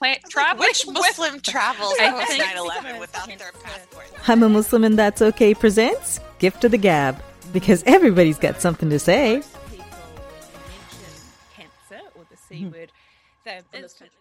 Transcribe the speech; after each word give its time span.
pla- 0.00 0.16
traveling. 0.28 0.68
Which 0.68 0.86
Muslim 0.88 1.34
with, 1.34 1.42
travels 1.44 1.94
I 2.00 2.10
post 2.10 2.32
9/11 2.32 3.00
without 3.00 3.26
their 3.26 3.52
passport? 3.52 4.06
I'm 4.26 4.42
a 4.42 4.48
Muslim 4.48 4.84
and 4.84 4.98
That's 4.98 5.22
Okay 5.22 5.54
presents 5.54 6.20
Gift 6.38 6.64
of 6.64 6.70
the 6.70 6.78
Gab 6.78 7.22
because 7.52 7.82
everybody's 7.86 8.38
got 8.38 8.60
something 8.60 8.90
to 8.90 8.98
say. 8.98 9.42
people 9.70 9.84
mention 9.84 11.10
cancer 11.54 12.04
or 12.14 12.26
the 12.30 12.36
C 12.36 12.54
mm-hmm. 12.56 12.72
word, 12.72 12.92
they're 13.44 13.62
instantly. 13.72 14.16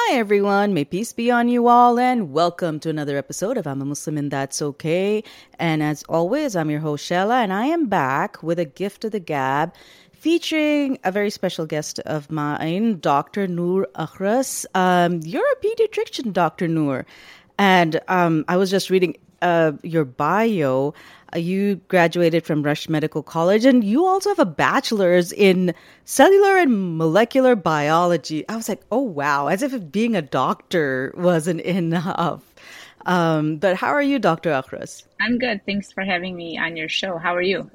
Hi 0.00 0.16
everyone, 0.16 0.72
may 0.72 0.86
peace 0.86 1.12
be 1.12 1.30
on 1.30 1.48
you 1.48 1.68
all, 1.68 1.98
and 1.98 2.32
welcome 2.32 2.80
to 2.80 2.88
another 2.88 3.18
episode 3.18 3.58
of 3.58 3.66
I'm 3.66 3.82
a 3.82 3.84
Muslim 3.84 4.16
and 4.16 4.30
That's 4.30 4.62
Okay. 4.62 5.22
And 5.58 5.82
as 5.82 6.02
always, 6.08 6.56
I'm 6.56 6.70
your 6.70 6.80
host 6.80 7.04
Shella, 7.04 7.42
and 7.42 7.52
I 7.52 7.66
am 7.66 7.88
back 7.88 8.42
with 8.42 8.58
a 8.58 8.64
gift 8.64 9.04
of 9.04 9.12
the 9.12 9.20
gab 9.20 9.74
featuring 10.18 10.98
a 11.04 11.12
very 11.12 11.30
special 11.30 11.66
guest 11.66 12.00
of 12.00 12.30
mine, 12.30 12.98
Dr. 13.00 13.46
Nour 13.46 13.86
Akhras. 13.94 14.66
Um, 14.74 15.20
you're 15.22 15.44
a 15.52 15.56
pediatrician, 15.64 16.32
Dr. 16.32 16.68
Nour, 16.68 17.06
and 17.58 18.00
um, 18.08 18.44
I 18.48 18.56
was 18.56 18.70
just 18.70 18.90
reading 18.90 19.16
uh, 19.42 19.72
your 19.82 20.04
bio. 20.04 20.94
Uh, 21.34 21.38
you 21.38 21.76
graduated 21.88 22.44
from 22.44 22.62
Rush 22.62 22.88
Medical 22.88 23.22
College, 23.22 23.64
and 23.64 23.84
you 23.84 24.06
also 24.06 24.30
have 24.30 24.38
a 24.38 24.46
bachelor's 24.46 25.30
in 25.32 25.74
cellular 26.04 26.58
and 26.58 26.98
molecular 26.98 27.54
biology. 27.54 28.48
I 28.48 28.56
was 28.56 28.68
like, 28.68 28.82
oh 28.90 29.02
wow, 29.02 29.46
as 29.46 29.62
if 29.62 29.92
being 29.92 30.16
a 30.16 30.22
doctor 30.22 31.14
wasn't 31.16 31.60
enough. 31.60 32.42
Um, 33.06 33.56
but 33.56 33.76
how 33.76 33.88
are 33.88 34.02
you, 34.02 34.18
Dr. 34.18 34.50
Akhras? 34.50 35.04
I'm 35.20 35.38
good. 35.38 35.64
Thanks 35.64 35.92
for 35.92 36.04
having 36.04 36.36
me 36.36 36.58
on 36.58 36.76
your 36.76 36.88
show. 36.88 37.18
How 37.18 37.34
are 37.34 37.42
you? 37.42 37.70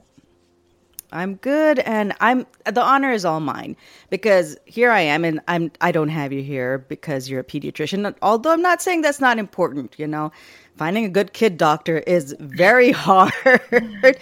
I'm 1.13 1.35
good, 1.35 1.79
and 1.79 2.13
I'm 2.19 2.45
the 2.65 2.81
honor 2.81 3.11
is 3.11 3.23
all 3.23 3.39
mine 3.39 3.77
because 4.09 4.57
here 4.65 4.91
I 4.91 5.01
am, 5.01 5.23
and 5.23 5.39
I'm 5.47 5.71
I 5.79 5.91
don't 5.91 6.09
have 6.09 6.33
you 6.33 6.41
here 6.41 6.79
because 6.79 7.29
you're 7.29 7.41
a 7.41 7.43
pediatrician. 7.43 8.13
Although 8.21 8.51
I'm 8.51 8.61
not 8.61 8.81
saying 8.81 9.01
that's 9.01 9.21
not 9.21 9.37
important, 9.37 9.95
you 9.97 10.07
know, 10.07 10.31
finding 10.75 11.05
a 11.05 11.09
good 11.09 11.33
kid 11.33 11.57
doctor 11.57 11.99
is 11.99 12.35
very 12.39 12.91
hard. 13.05 14.17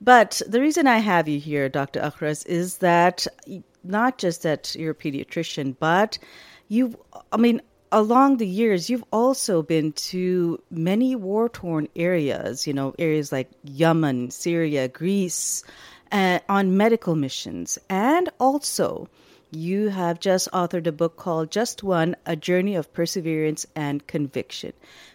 but 0.00 0.42
the 0.46 0.60
reason 0.60 0.86
I 0.86 0.98
have 0.98 1.28
you 1.28 1.40
here, 1.40 1.68
Dr. 1.68 2.00
Akhras, 2.00 2.46
is 2.46 2.78
that 2.78 3.26
not 3.82 4.18
just 4.18 4.42
that 4.42 4.74
you're 4.74 4.92
a 4.92 4.94
pediatrician, 4.94 5.76
but 5.78 6.18
you, 6.68 6.94
I 7.32 7.36
mean, 7.36 7.60
along 7.92 8.38
the 8.38 8.46
years, 8.46 8.90
you've 8.90 9.04
also 9.12 9.62
been 9.62 9.92
to 9.92 10.60
many 10.70 11.14
war 11.14 11.48
torn 11.48 11.88
areas, 11.94 12.66
you 12.66 12.72
know, 12.72 12.94
areas 12.98 13.30
like 13.30 13.50
Yemen, 13.62 14.30
Syria, 14.30 14.88
Greece, 14.88 15.62
uh, 16.14 16.38
on 16.48 16.76
medical 16.76 17.16
missions. 17.16 17.76
And 17.90 18.30
also, 18.38 19.08
you 19.50 19.88
have 19.88 20.20
just 20.20 20.48
authored 20.52 20.86
a 20.86 20.92
book 20.92 21.16
called 21.16 21.50
Just 21.50 21.82
One 21.82 22.14
A 22.24 22.36
Journey 22.36 22.76
of 22.76 22.92
Perseverance 22.92 23.66
and 23.74 24.06
Conviction. 24.06 24.72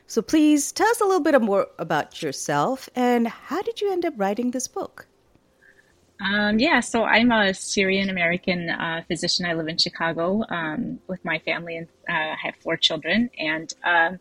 So, 0.07 0.21
please 0.21 0.71
tell 0.71 0.87
us 0.87 0.99
a 0.99 1.05
little 1.05 1.21
bit 1.21 1.41
more 1.41 1.67
about 1.79 2.21
yourself 2.21 2.89
and 2.95 3.27
how 3.27 3.61
did 3.61 3.79
you 3.79 3.91
end 3.91 4.05
up 4.05 4.13
writing 4.17 4.51
this 4.51 4.67
book? 4.67 5.07
Um, 6.21 6.59
yeah, 6.59 6.81
so 6.81 7.05
I'm 7.05 7.31
a 7.31 7.53
Syrian 7.53 8.09
American 8.09 8.69
uh, 8.69 9.03
physician. 9.07 9.45
I 9.45 9.53
live 9.53 9.69
in 9.69 9.77
Chicago 9.77 10.43
um, 10.49 10.99
with 11.07 11.23
my 11.23 11.39
family 11.39 11.77
and 11.77 11.87
uh, 12.09 12.13
I 12.13 12.35
have 12.43 12.55
four 12.57 12.75
children. 12.75 13.29
And 13.39 13.73
um, 13.85 14.19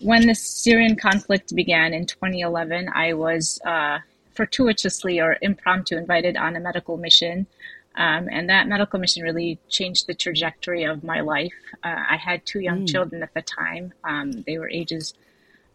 when 0.00 0.26
the 0.26 0.34
Syrian 0.34 0.96
conflict 0.96 1.54
began 1.54 1.94
in 1.94 2.06
2011, 2.06 2.88
I 2.92 3.12
was 3.12 3.60
uh, 3.64 3.98
fortuitously 4.40 5.20
or 5.20 5.36
impromptu 5.42 5.98
invited 5.98 6.34
on 6.34 6.56
a 6.56 6.60
medical 6.60 6.96
mission. 6.96 7.46
Um, 7.94 8.26
and 8.30 8.48
that 8.48 8.66
medical 8.68 8.98
mission 8.98 9.22
really 9.22 9.58
changed 9.68 10.06
the 10.06 10.14
trajectory 10.14 10.84
of 10.84 11.04
my 11.04 11.20
life. 11.20 11.52
Uh, 11.84 12.02
I 12.14 12.16
had 12.16 12.46
two 12.46 12.60
young 12.60 12.86
children 12.86 13.22
at 13.22 13.34
the 13.34 13.42
time. 13.42 13.92
Um, 14.02 14.26
they 14.46 14.56
were 14.56 14.70
ages 14.70 15.12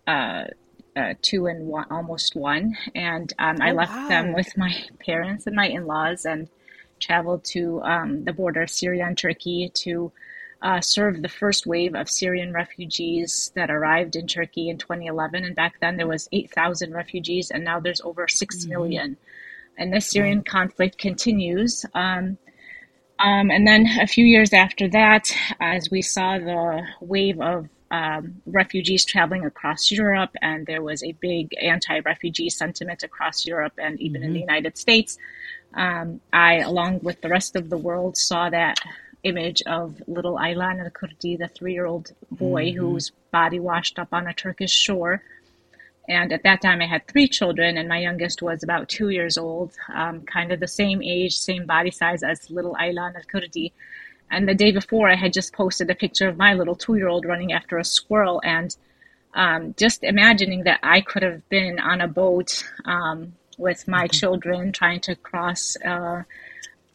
uh, 0.08 0.46
uh, 0.96 1.14
two 1.22 1.46
and 1.46 1.68
one, 1.68 1.86
almost 1.92 2.36
one, 2.36 2.76
and 2.96 3.32
um, 3.38 3.62
I 3.62 3.70
Oh, 3.72 3.76
left 3.76 3.94
wow. 3.94 4.08
them 4.08 4.34
with 4.34 4.58
my 4.58 4.74
parents 5.06 5.46
and 5.46 5.56
my 5.56 5.68
in-laws 5.68 6.26
and 6.26 6.48
traveled 7.00 7.44
to 7.56 7.82
um, 7.84 8.24
the 8.24 8.34
border 8.34 8.62
of 8.64 8.70
Syria 8.72 9.06
and 9.06 9.16
Turkey 9.18 9.70
to 9.84 10.12
uh, 10.66 10.82
serve 10.82 11.22
the 11.22 11.30
first 11.30 11.68
wave 11.68 11.94
of 11.94 12.10
Syrian 12.10 12.52
refugees 12.52 13.52
that 13.54 13.70
arrived 13.70 14.16
in 14.16 14.26
Turkey 14.26 14.68
in 14.68 14.80
2011. 14.80 15.46
And 15.46 15.56
back 15.56 15.80
then 15.80 15.96
there 15.96 16.08
was 16.08 16.28
8,000 16.32 16.92
refugees, 16.92 17.52
and 17.52 17.64
now 17.64 17.80
there's 17.80 18.02
over 18.02 18.28
six 18.28 18.66
million. 18.66 19.16
And 19.78 19.94
the 19.94 20.02
Syrian 20.02 20.42
conflict 20.42 20.98
continues. 20.98 21.86
Um, 21.94 22.40
um, 23.20 23.52
and 23.52 23.68
then 23.68 23.86
a 24.02 24.08
few 24.08 24.26
years 24.26 24.54
after 24.54 24.90
that, 24.90 25.32
as 25.60 25.92
we 25.92 26.02
saw 26.02 26.40
the 26.40 26.82
wave 27.00 27.40
of 27.40 27.70
um, 27.92 28.42
refugees 28.48 29.06
traveling 29.06 29.46
across 29.46 29.92
Europe, 29.92 30.32
and 30.42 30.66
there 30.66 30.82
was 30.82 31.04
a 31.04 31.12
big 31.12 31.56
anti 31.62 32.00
refugee 32.00 32.50
sentiment 32.50 33.04
across 33.04 33.46
Europe 33.46 33.74
and 33.78 34.02
even 34.02 34.24
in 34.24 34.34
the 34.34 34.40
United 34.40 34.80
States, 34.80 35.20
um, 35.76 36.22
I, 36.34 36.56
along 36.56 37.02
with 37.04 37.22
the 37.22 37.30
rest 37.30 37.56
of 37.56 37.70
the 37.70 37.78
world, 37.78 38.18
saw 38.18 38.50
that 38.50 38.80
image 39.26 39.62
of 39.66 40.02
little 40.08 40.36
Aylan 40.36 40.84
al 40.84 40.92
Kurdi, 40.92 41.38
the 41.38 41.48
three 41.48 41.74
year 41.74 41.86
old 41.86 42.12
boy 42.32 42.72
whose 42.72 43.12
body 43.32 43.60
washed 43.60 44.00
up 44.00 44.10
on 44.14 44.28
a 44.28 44.34
Turkish 44.34 44.72
shore. 44.72 45.22
And 46.08 46.32
at 46.32 46.44
that 46.44 46.62
time, 46.62 46.82
I 46.82 46.86
had 46.86 47.08
three 47.08 47.28
children, 47.28 47.78
and 47.78 47.90
my 47.90 47.98
youngest 47.98 48.44
was 48.44 48.62
about 48.64 48.90
two 48.90 49.10
years 49.10 49.40
old, 49.40 49.74
um, 49.92 50.22
kind 50.22 50.52
of 50.52 50.60
the 50.60 50.68
same 50.68 51.02
age, 51.02 51.36
same 51.36 51.66
body 51.66 51.90
size 51.90 52.22
as 52.22 52.52
little 52.52 52.76
Aylan 52.76 53.16
al 53.16 53.24
Kurdi. 53.24 53.72
And 54.30 54.48
the 54.48 54.56
day 54.56 54.72
before, 54.72 55.10
I 55.10 55.16
had 55.16 55.34
just 55.34 55.54
posted 55.54 55.90
a 55.90 55.96
picture 55.96 56.28
of 56.28 56.38
my 56.38 56.54
little 56.54 56.76
two 56.76 56.96
year 56.96 57.08
old 57.08 57.26
running 57.26 57.52
after 57.54 57.78
a 57.78 57.84
squirrel. 57.84 58.42
And 58.44 58.76
um, 59.34 59.76
just 59.78 60.04
imagining 60.04 60.64
that 60.64 60.80
I 60.84 61.02
could 61.02 61.24
have 61.24 61.48
been 61.50 61.80
on 61.80 62.02
a 62.02 62.08
boat 62.08 62.64
um, 62.86 63.34
with 63.58 63.88
my 63.88 64.08
children 64.08 64.72
trying 64.72 65.02
to 65.02 65.16
cross 65.16 65.76
uh, 65.84 66.24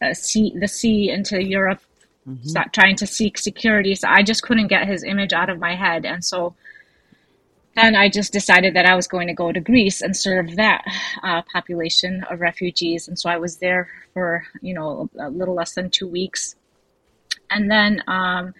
uh, 0.01 0.13
sea, 0.13 0.53
the 0.57 0.67
sea 0.67 1.09
into 1.09 1.41
Europe, 1.43 1.81
so- 2.43 2.63
trying 2.73 2.95
to 2.97 3.07
seek 3.07 3.37
security. 3.37 3.95
So 3.95 4.07
I 4.07 4.23
just 4.23 4.43
couldn't 4.43 4.67
get 4.67 4.87
his 4.87 5.03
image 5.03 5.33
out 5.33 5.49
of 5.49 5.59
my 5.59 5.75
head. 5.75 6.05
And 6.05 6.23
so 6.23 6.55
then 7.75 7.95
I 7.95 8.09
just 8.09 8.33
decided 8.33 8.75
that 8.75 8.85
I 8.85 8.95
was 8.95 9.07
going 9.07 9.27
to 9.27 9.33
go 9.33 9.51
to 9.51 9.59
Greece 9.59 10.01
and 10.01 10.15
serve 10.15 10.55
that 10.57 10.83
uh, 11.23 11.41
population 11.43 12.23
of 12.29 12.41
refugees. 12.41 13.07
And 13.07 13.17
so 13.17 13.29
I 13.29 13.37
was 13.37 13.57
there 13.57 13.87
for, 14.13 14.45
you 14.61 14.73
know, 14.73 15.09
a 15.17 15.29
little 15.29 15.55
less 15.55 15.73
than 15.73 15.89
two 15.89 16.07
weeks. 16.07 16.55
And 17.49 17.71
then, 17.71 18.03
um, 18.07 18.53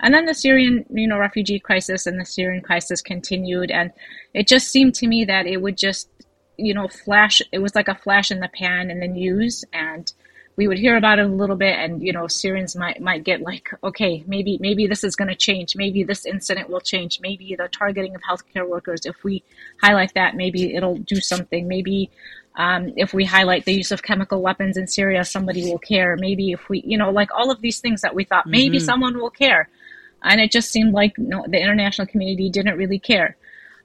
and 0.00 0.14
then 0.14 0.26
the 0.26 0.34
Syrian, 0.34 0.84
you 0.90 1.08
know, 1.08 1.18
refugee 1.18 1.58
crisis 1.58 2.06
and 2.06 2.20
the 2.20 2.24
Syrian 2.24 2.62
crisis 2.62 3.00
continued. 3.00 3.70
And 3.70 3.90
it 4.34 4.46
just 4.46 4.68
seemed 4.68 4.94
to 4.96 5.06
me 5.06 5.24
that 5.24 5.46
it 5.46 5.62
would 5.62 5.76
just, 5.78 6.08
you 6.56 6.74
know, 6.74 6.88
flash, 6.88 7.40
it 7.52 7.58
was 7.58 7.74
like 7.74 7.88
a 7.88 7.94
flash 7.94 8.30
in 8.30 8.40
the 8.40 8.48
pan 8.48 8.90
in 8.90 9.00
the 9.00 9.08
news. 9.08 9.64
And 9.72 10.12
we 10.58 10.66
would 10.66 10.78
hear 10.78 10.96
about 10.96 11.20
it 11.20 11.24
a 11.24 11.28
little 11.28 11.54
bit 11.54 11.74
and 11.78 12.02
you 12.02 12.12
know 12.12 12.26
syrians 12.26 12.74
might 12.74 13.00
might 13.00 13.22
get 13.22 13.40
like 13.40 13.70
okay 13.84 14.24
maybe 14.26 14.58
maybe 14.60 14.88
this 14.88 15.04
is 15.04 15.14
going 15.14 15.28
to 15.28 15.36
change. 15.36 15.76
Maybe 15.76 16.02
this 16.02 16.26
incident 16.26 16.68
will 16.68 16.80
change. 16.80 17.20
Maybe 17.20 17.54
the 17.56 17.68
targeting 17.68 18.14
of 18.16 18.22
healthcare 18.22 18.68
workers 18.68 19.06
if 19.06 19.22
we 19.22 19.44
highlight 19.80 20.14
that 20.14 20.34
maybe 20.34 20.74
it'll 20.74 20.96
do 20.96 21.20
something. 21.20 21.68
Maybe 21.68 22.10
um, 22.56 22.92
if 22.96 23.14
we 23.14 23.24
highlight 23.24 23.64
the 23.66 23.72
use 23.72 23.92
of 23.92 24.02
chemical 24.02 24.42
weapons 24.42 24.76
in 24.76 24.88
syria 24.88 25.24
somebody 25.24 25.62
will 25.70 25.78
care. 25.78 26.16
Maybe 26.18 26.50
if 26.50 26.68
we 26.68 26.82
you 26.84 26.98
know 26.98 27.10
like 27.10 27.30
all 27.32 27.52
of 27.52 27.60
these 27.60 27.78
things 27.78 28.02
that 28.02 28.14
we 28.14 28.24
thought 28.24 28.46
maybe 28.46 28.80
someone 28.80 29.16
will 29.16 29.30
care. 29.30 29.68
And 30.24 30.40
it 30.40 30.50
just 30.50 30.72
seemed 30.72 30.92
like 30.92 31.16
no 31.16 31.44
the 31.46 31.60
international 31.60 32.08
community 32.08 32.50
didn't 32.50 32.76
really 32.76 32.98
care. 32.98 33.36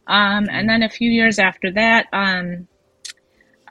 Um, 0.07 0.49
and 0.49 0.67
then 0.67 0.81
a 0.81 0.89
few 0.89 1.09
years 1.09 1.37
after 1.37 1.71
that 1.73 2.07
um, 2.11 2.67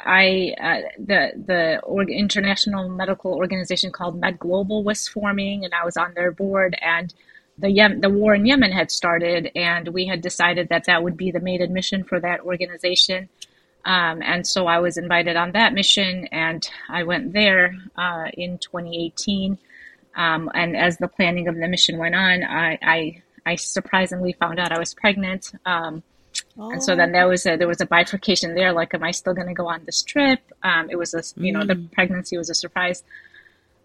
I 0.05 0.55
uh, 0.61 0.89
the 0.99 1.33
the 1.47 1.81
org- 1.83 2.11
international 2.11 2.89
medical 2.89 3.35
organization 3.35 3.93
called 3.93 4.21
MedGlobal 4.21 4.85
was 4.85 5.09
forming, 5.09 5.65
and 5.65 5.75
I 5.75 5.85
was 5.85 5.97
on 5.97 6.15
their 6.15 6.33
board. 6.33 6.77
And 6.81 7.13
the 7.59 7.99
the 8.01 8.11
war 8.11 8.35
in 8.35 8.47
Yemen 8.47 8.73
had 8.73 8.91
started, 8.91 9.51
and 9.55 9.89
we 9.89 10.07
had 10.07 10.21
decided 10.23 10.69
that 10.69 10.85
that 10.85 11.03
would 11.03 11.17
be 11.17 11.31
the 11.31 11.41
maiden 11.41 11.73
mission 11.73 12.05
for 12.05 12.21
that 12.21 12.41
organization. 12.41 13.29
Um, 13.85 14.23
and 14.23 14.47
so 14.47 14.67
I 14.67 14.79
was 14.79 14.97
invited 14.97 15.37
on 15.37 15.53
that 15.53 15.75
mission, 15.75 16.27
and 16.33 16.69
I 16.89 17.03
went 17.03 17.33
there 17.33 17.75
uh, 17.97 18.27
in 18.35 18.59
2018. 18.59 19.59
Um, 20.15 20.51
and 20.55 20.77
as 20.77 20.99
the 20.99 21.09
planning 21.09 21.49
of 21.49 21.57
the 21.57 21.69
mission 21.69 21.99
went 21.99 22.15
on, 22.15 22.45
I, 22.45 22.79
I 22.83 23.23
I 23.45 23.55
surprisingly 23.57 24.33
found 24.33 24.61
out 24.61 24.73
I 24.73 24.79
was 24.79 24.95
pregnant. 24.95 25.53
Um, 25.67 26.03
and 26.57 26.83
so 26.83 26.95
then 26.95 27.13
there 27.13 27.27
was 27.27 27.47
a 27.47 27.57
there 27.57 27.69
was 27.69 27.81
a 27.81 27.87
bifurcation 27.87 28.55
there. 28.55 28.73
Like, 28.73 28.95
am 28.95 29.03
I 29.03 29.11
still 29.11 29.35
going 29.35 29.49
to 29.49 29.55
go 29.55 29.69
on 29.69 29.85
this 29.85 30.03
trip? 30.03 30.41
Um, 30.63 30.91
it 30.91 30.97
was 30.97 31.15
a 31.15 31.23
you 31.37 31.53
know 31.53 31.65
the 31.65 31.77
pregnancy 31.93 32.37
was 32.37 32.51
a 32.51 32.55
surprise, 32.55 33.03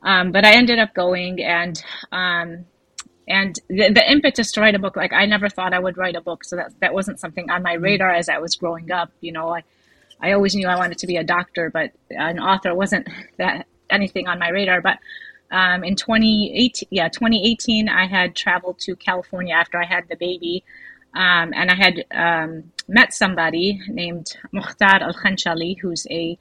um, 0.02 0.32
but 0.32 0.46
I 0.46 0.54
ended 0.54 0.80
up 0.80 0.94
going, 0.94 1.42
and 1.42 1.82
um, 2.12 2.66
and 3.28 3.60
the, 3.70 3.92
the 3.92 4.12
impetus 4.12 4.52
to 4.54 4.62
write 4.62 4.76
a 4.76 4.80
book. 4.80 4.96
Like, 4.96 5.14
I 5.14 5.26
never 5.26 5.50
thought 5.50 5.74
I 5.74 5.80
would 5.80 5.98
write 5.98 6.16
a 6.16 6.22
book, 6.22 6.44
so 6.44 6.56
that 6.58 6.74
that 6.82 6.94
wasn't 6.94 7.20
something 7.20 7.50
on 7.50 7.64
my 7.64 7.74
radar 7.74 8.12
as 8.12 8.30
I 8.30 8.40
was 8.40 8.56
growing 8.56 8.92
up. 8.92 9.12
You 9.22 9.32
know, 9.32 9.50
I 9.50 9.64
I 10.20 10.34
always 10.34 10.56
knew 10.56 10.68
I 10.68 10.76
wanted 10.76 10.98
to 11.00 11.08
be 11.08 11.18
a 11.18 11.24
doctor, 11.24 11.70
but 11.70 11.92
an 12.10 12.40
author 12.40 12.74
wasn't 12.76 13.08
that 13.38 13.66
anything 13.90 14.28
on 14.28 14.40
my 14.40 14.50
radar. 14.50 14.82
But 14.82 15.00
um, 15.52 15.84
in 15.84 15.96
2018, 15.96 16.90
yeah, 16.92 17.08
2018, 17.08 17.88
I 17.90 18.08
had 18.08 18.36
traveled 18.36 18.80
to 18.80 18.96
California 18.96 19.54
after 19.54 19.78
I 19.78 19.86
had 19.86 20.08
the 20.10 20.16
baby, 20.16 20.64
um, 21.18 21.52
and 21.56 21.72
I 21.72 21.76
had 21.76 22.06
um, 22.12 22.72
met 22.88 23.12
somebody 23.12 23.82
named 23.88 24.38
Mokhtar 24.54 25.02
Alkhanshali, 25.02 25.80
who's 25.80 26.06
a 26.12 26.38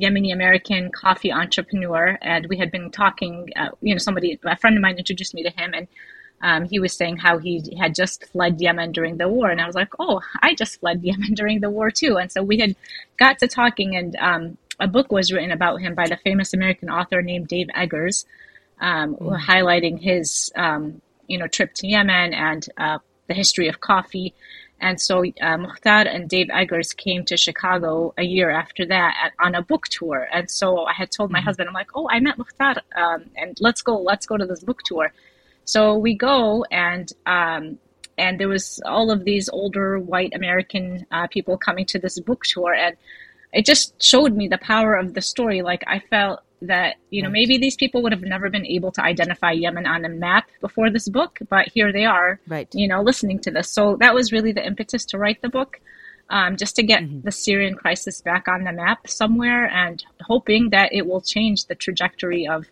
Yemeni 0.00 0.32
American 0.32 0.90
coffee 0.90 1.32
entrepreneur, 1.32 2.18
and 2.20 2.46
we 2.46 2.58
had 2.58 2.72
been 2.72 2.90
talking. 2.90 3.48
Uh, 3.54 3.68
you 3.80 3.94
know, 3.94 3.98
somebody, 3.98 4.36
a 4.44 4.56
friend 4.56 4.76
of 4.76 4.82
mine, 4.82 4.98
introduced 4.98 5.32
me 5.32 5.44
to 5.44 5.50
him, 5.50 5.72
and 5.74 5.86
um, 6.42 6.64
he 6.64 6.80
was 6.80 6.92
saying 6.92 7.18
how 7.18 7.38
he 7.38 7.72
had 7.78 7.94
just 7.94 8.24
fled 8.32 8.60
Yemen 8.60 8.90
during 8.90 9.16
the 9.16 9.28
war, 9.28 9.48
and 9.48 9.60
I 9.60 9.66
was 9.66 9.76
like, 9.76 9.92
"Oh, 10.00 10.20
I 10.42 10.56
just 10.56 10.80
fled 10.80 11.04
Yemen 11.04 11.34
during 11.34 11.60
the 11.60 11.70
war 11.70 11.92
too." 11.92 12.16
And 12.16 12.32
so 12.32 12.42
we 12.42 12.58
had 12.58 12.74
got 13.18 13.38
to 13.38 13.46
talking, 13.46 13.94
and 13.94 14.16
um, 14.16 14.58
a 14.80 14.88
book 14.88 15.12
was 15.12 15.32
written 15.32 15.52
about 15.52 15.80
him 15.80 15.94
by 15.94 16.08
the 16.08 16.16
famous 16.16 16.52
American 16.52 16.90
author 16.90 17.22
named 17.22 17.46
Dave 17.46 17.68
Eggers, 17.76 18.26
um, 18.80 19.14
mm. 19.14 19.40
highlighting 19.40 20.00
his 20.00 20.50
um, 20.56 21.00
you 21.28 21.38
know 21.38 21.46
trip 21.46 21.74
to 21.74 21.86
Yemen 21.86 22.34
and 22.34 22.68
uh, 22.76 22.98
the 23.28 23.34
history 23.34 23.68
of 23.68 23.80
coffee. 23.80 24.34
And 24.80 25.00
so 25.00 25.20
uh, 25.20 25.56
Mokhtar 25.56 26.06
and 26.06 26.28
Dave 26.28 26.48
Eggers 26.50 26.92
came 26.92 27.24
to 27.26 27.36
Chicago 27.36 28.12
a 28.18 28.22
year 28.22 28.50
after 28.50 28.84
that 28.86 29.14
at, 29.22 29.32
on 29.44 29.54
a 29.54 29.62
book 29.62 29.88
tour. 29.88 30.28
And 30.32 30.50
so 30.50 30.84
I 30.84 30.92
had 30.92 31.10
told 31.10 31.30
my 31.30 31.38
mm-hmm. 31.38 31.46
husband, 31.46 31.68
I'm 31.68 31.74
like, 31.74 31.90
oh, 31.94 32.08
I 32.10 32.20
met 32.20 32.36
Mokhtar, 32.36 32.78
um, 32.94 33.24
and 33.36 33.56
let's 33.60 33.80
go, 33.80 33.98
let's 33.98 34.26
go 34.26 34.36
to 34.36 34.44
this 34.44 34.62
book 34.62 34.80
tour. 34.84 35.12
So 35.64 35.96
we 35.96 36.14
go, 36.14 36.64
and 36.70 37.10
um, 37.26 37.78
and 38.18 38.38
there 38.38 38.48
was 38.48 38.80
all 38.86 39.10
of 39.10 39.24
these 39.24 39.48
older 39.48 39.98
white 39.98 40.32
American 40.34 41.06
uh, 41.10 41.26
people 41.26 41.58
coming 41.58 41.84
to 41.86 41.98
this 41.98 42.20
book 42.20 42.44
tour, 42.44 42.72
and 42.72 42.96
it 43.52 43.64
just 43.64 44.00
showed 44.02 44.34
me 44.34 44.46
the 44.46 44.58
power 44.58 44.94
of 44.94 45.14
the 45.14 45.20
story. 45.20 45.62
Like 45.62 45.82
I 45.86 45.98
felt 45.98 46.40
that 46.62 46.96
you 47.10 47.22
know 47.22 47.28
maybe 47.28 47.58
these 47.58 47.76
people 47.76 48.02
would 48.02 48.12
have 48.12 48.22
never 48.22 48.48
been 48.50 48.66
able 48.66 48.90
to 48.92 49.02
identify 49.02 49.52
Yemen 49.52 49.86
on 49.86 50.04
a 50.04 50.08
map 50.08 50.48
before 50.60 50.90
this 50.90 51.08
book, 51.08 51.38
but 51.48 51.68
here 51.68 51.92
they 51.92 52.04
are, 52.04 52.40
right? 52.48 52.68
You 52.72 52.88
know, 52.88 53.02
listening 53.02 53.40
to 53.40 53.50
this. 53.50 53.70
So 53.70 53.96
that 54.00 54.14
was 54.14 54.32
really 54.32 54.52
the 54.52 54.66
impetus 54.66 55.04
to 55.06 55.18
write 55.18 55.42
the 55.42 55.48
book. 55.48 55.80
Um, 56.28 56.56
just 56.56 56.74
to 56.74 56.82
get 56.82 57.04
mm-hmm. 57.04 57.20
the 57.20 57.30
Syrian 57.30 57.76
crisis 57.76 58.20
back 58.20 58.48
on 58.48 58.64
the 58.64 58.72
map 58.72 59.06
somewhere 59.06 59.70
and 59.70 60.04
hoping 60.22 60.70
that 60.70 60.92
it 60.92 61.06
will 61.06 61.20
change 61.20 61.66
the 61.66 61.76
trajectory 61.76 62.48
of, 62.48 62.66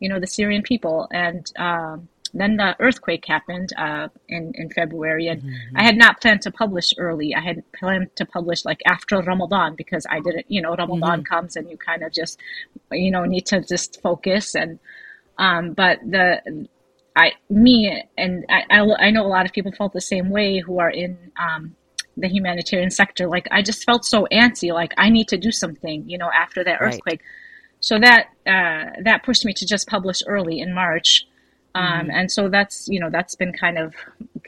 you 0.00 0.08
know, 0.08 0.18
the 0.18 0.26
Syrian 0.26 0.62
people. 0.62 1.06
And 1.12 1.48
um, 1.56 2.08
then 2.40 2.56
the 2.56 2.76
earthquake 2.80 3.24
happened 3.26 3.72
uh, 3.76 4.08
in 4.28 4.52
in 4.54 4.70
February, 4.70 5.28
and 5.28 5.42
mm-hmm. 5.42 5.76
I 5.76 5.82
had 5.84 5.96
not 5.96 6.20
planned 6.20 6.42
to 6.42 6.50
publish 6.50 6.92
early. 6.98 7.34
I 7.34 7.40
had 7.40 7.62
planned 7.72 8.14
to 8.16 8.24
publish 8.24 8.64
like 8.64 8.80
after 8.86 9.20
Ramadan 9.20 9.74
because 9.76 10.06
I 10.10 10.20
didn't, 10.20 10.46
you 10.48 10.60
know, 10.62 10.74
Ramadan 10.74 11.20
mm-hmm. 11.20 11.34
comes 11.34 11.56
and 11.56 11.70
you 11.70 11.76
kind 11.76 12.02
of 12.02 12.12
just, 12.12 12.38
you 12.92 13.10
know, 13.10 13.24
need 13.24 13.46
to 13.46 13.60
just 13.60 14.00
focus. 14.02 14.54
And 14.54 14.78
um, 15.38 15.72
but 15.72 15.98
the 16.00 16.66
I 17.16 17.32
me 17.48 18.02
and 18.18 18.44
I, 18.48 18.80
I 18.98 19.10
know 19.10 19.24
a 19.24 19.28
lot 19.28 19.46
of 19.46 19.52
people 19.52 19.72
felt 19.72 19.92
the 19.92 20.00
same 20.00 20.30
way 20.30 20.60
who 20.60 20.78
are 20.78 20.90
in 20.90 21.16
um, 21.38 21.74
the 22.16 22.28
humanitarian 22.28 22.90
sector. 22.90 23.26
Like 23.28 23.48
I 23.50 23.62
just 23.62 23.84
felt 23.84 24.04
so 24.04 24.26
antsy. 24.30 24.72
Like 24.72 24.92
I 24.98 25.08
need 25.10 25.28
to 25.28 25.38
do 25.38 25.50
something, 25.50 26.08
you 26.08 26.18
know, 26.18 26.30
after 26.30 26.62
that 26.64 26.78
earthquake. 26.80 27.20
Right. 27.20 27.30
So 27.80 27.98
that 27.98 28.28
uh, 28.46 29.00
that 29.02 29.22
pushed 29.24 29.44
me 29.44 29.52
to 29.54 29.66
just 29.66 29.88
publish 29.88 30.22
early 30.26 30.60
in 30.60 30.74
March. 30.74 31.26
Um, 31.76 31.82
mm-hmm. 31.82 32.10
and 32.10 32.32
so 32.32 32.48
that's 32.48 32.88
you 32.88 32.98
know 32.98 33.10
that's 33.10 33.34
been 33.34 33.52
kind 33.52 33.76
of 33.76 33.94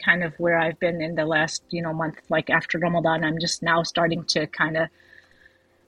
kind 0.03 0.25
of 0.25 0.33
where 0.39 0.59
I've 0.59 0.81
been 0.81 1.03
in 1.03 1.15
the 1.15 1.27
last 1.27 1.63
you 1.69 1.83
know 1.83 1.93
month 1.93 2.17
like 2.31 2.49
after 2.49 2.79
Ramadan. 2.79 3.23
I'm 3.23 3.39
just 3.39 3.63
now 3.63 3.83
starting 3.83 4.25
to 4.35 4.47
kind 4.47 4.79
of 4.79 4.89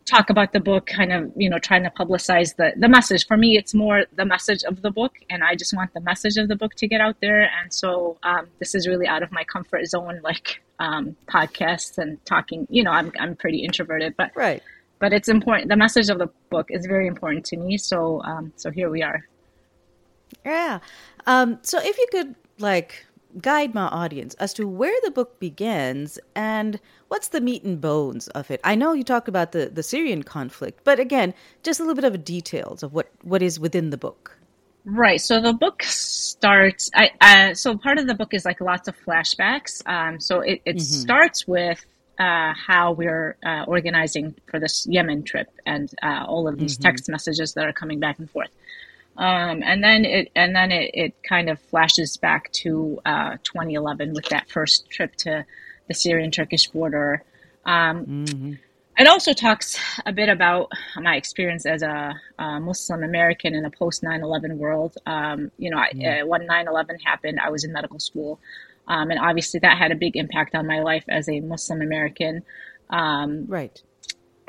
talk 0.05 0.29
about 0.29 0.53
the 0.53 0.61
book 0.61 0.87
kind 0.87 1.13
of 1.13 1.33
you 1.37 1.49
know 1.49 1.59
trying 1.59 1.85
to 1.85 1.91
publicize 1.91 2.57
the 2.57 2.75
the 2.77 2.91
message. 2.91 3.27
For 3.27 3.39
me 3.39 3.57
it's 3.57 3.73
more 3.73 4.05
the 4.17 4.27
message 4.27 4.65
of 4.65 4.83
the 4.83 4.91
book 4.91 5.15
and 5.31 5.43
I 5.43 5.55
just 5.55 5.73
want 5.73 5.95
the 5.95 6.03
message 6.03 6.37
of 6.37 6.49
the 6.49 6.57
book 6.57 6.75
to 6.75 6.87
get 6.87 7.01
out 7.01 7.17
there. 7.23 7.51
And 7.59 7.73
so 7.73 8.19
um, 8.23 8.49
this 8.59 8.75
is 8.75 8.87
really 8.87 9.07
out 9.07 9.23
of 9.23 9.33
my 9.33 9.45
comfort 9.45 9.87
zone 9.87 10.21
like 10.23 10.63
um, 10.79 11.17
podcasts 11.27 11.97
and 11.97 12.23
talking 12.27 12.67
you 12.69 12.85
know 12.85 12.91
I'm 12.91 13.13
I'm 13.19 13.35
pretty 13.35 13.65
introverted 13.65 14.15
but 14.19 14.33
right. 14.35 14.63
but 14.99 15.15
it's 15.15 15.29
important 15.29 15.71
the 15.71 15.77
message 15.77 16.11
of 16.11 16.19
the 16.19 16.29
book 16.51 16.67
is 16.69 16.85
very 16.85 17.07
important 17.07 17.47
to 17.47 17.57
me. 17.57 17.79
So 17.79 18.23
um, 18.25 18.53
so 18.57 18.71
here 18.71 18.91
we 18.91 19.03
are 19.03 19.25
yeah 20.45 20.79
um, 21.27 21.59
so 21.63 21.79
if 21.81 21.99
you 21.99 22.07
could 22.11 22.35
like 22.59 23.07
guide 23.41 23.75
my 23.75 23.87
audience 23.87 24.35
as 24.35 24.53
to 24.55 24.67
where 24.67 24.95
the 25.05 25.11
book 25.11 25.39
begins 25.39 26.19
and 26.35 26.81
what's 27.09 27.29
the 27.29 27.41
meat 27.41 27.63
and 27.63 27.81
bones 27.81 28.29
of 28.29 28.51
it. 28.51 28.61
I 28.65 28.75
know 28.75 28.93
you 28.93 29.05
talked 29.05 29.29
about 29.29 29.53
the, 29.53 29.67
the 29.67 29.83
Syrian 29.83 30.23
conflict, 30.23 30.81
but 30.85 30.99
again, 30.99 31.35
just 31.63 31.81
a 31.81 31.83
little 31.83 31.95
bit 31.95 32.05
of 32.05 32.25
details 32.25 32.83
of 32.83 32.93
what, 32.93 33.11
what 33.23 33.43
is 33.43 33.61
within 33.61 33.91
the 33.91 33.97
book. 33.97 34.37
Right. 34.85 35.21
So 35.21 35.41
the 35.41 35.53
book 35.53 35.83
starts. 35.83 36.91
I, 36.95 37.11
uh, 37.21 37.55
so 37.55 37.77
part 37.77 37.99
of 37.99 38.07
the 38.07 38.15
book 38.15 38.33
is 38.33 38.45
like 38.45 38.61
lots 38.61 38.89
of 38.89 38.97
flashbacks. 38.99 39.87
Um, 39.87 40.19
so 40.19 40.41
it, 40.41 40.63
it 40.65 40.77
mm-hmm. 40.77 40.79
starts 40.81 41.47
with 41.47 41.85
uh, 42.19 42.55
how 42.55 42.93
we're 42.93 43.37
uh, 43.45 43.65
organizing 43.67 44.35
for 44.47 44.59
this 44.59 44.87
Yemen 44.87 45.23
trip 45.23 45.49
and 45.67 45.91
uh, 46.03 46.25
all 46.27 46.49
of 46.49 46.59
these 46.59 46.75
mm-hmm. 46.75 46.85
text 46.85 47.09
messages 47.09 47.55
that 47.55 47.67
are 47.67 47.73
coming 47.73 48.01
back 48.01 48.19
and 48.19 48.31
forth. 48.31 48.51
Um, 49.21 49.63
and 49.63 49.85
then 49.85 50.07
it 50.07 50.33
and 50.35 50.57
then 50.57 50.73
it, 50.73 50.91
it 50.95 51.23
kind 51.23 51.51
of 51.51 51.61
flashes 51.61 52.17
back 52.17 52.51
to 52.53 52.99
uh, 53.05 53.37
2011 53.45 54.15
with 54.15 54.25
that 54.31 54.49
first 54.49 54.89
trip 54.89 55.15
to 55.17 55.45
the 55.89 55.95
Syrian 55.95 56.31
Turkish 56.31 56.69
border. 56.69 57.23
Um, 57.67 58.07
mm-hmm. 58.07 58.53
It 58.99 59.07
also 59.07 59.35
talks 59.35 59.79
a 60.07 60.13
bit 60.13 60.31
about 60.31 60.71
my 60.97 61.17
experience 61.17 61.67
as 61.67 61.83
a, 61.83 62.15
a 62.39 62.61
Muslim 62.61 63.03
American 63.03 63.55
in 63.55 63.67
a 63.67 63.71
post 63.71 64.03
9 64.03 64.23
11 64.23 64.57
world. 64.59 64.97
Um, 65.05 65.51
you 65.59 65.71
know, 65.71 65.77
mm-hmm. 65.77 66.25
uh, 66.25 66.27
when 66.27 66.47
9 66.47 66.69
11 66.69 66.99
happened, 67.01 67.41
I 67.41 67.51
was 67.51 67.65
in 67.65 67.73
medical 67.73 68.01
school. 68.01 68.41
Um, 68.89 69.11
and 69.11 69.21
obviously, 69.21 69.61
that 69.61 69.77
had 69.77 69.93
a 69.93 69.97
big 69.97 70.17
impact 70.17 70.55
on 70.55 70.67
my 70.67 70.81
life 70.81 71.05
as 71.09 71.29
a 71.29 71.41
Muslim 71.41 71.83
American. 71.83 72.43
Um, 72.89 73.45
right. 73.49 73.81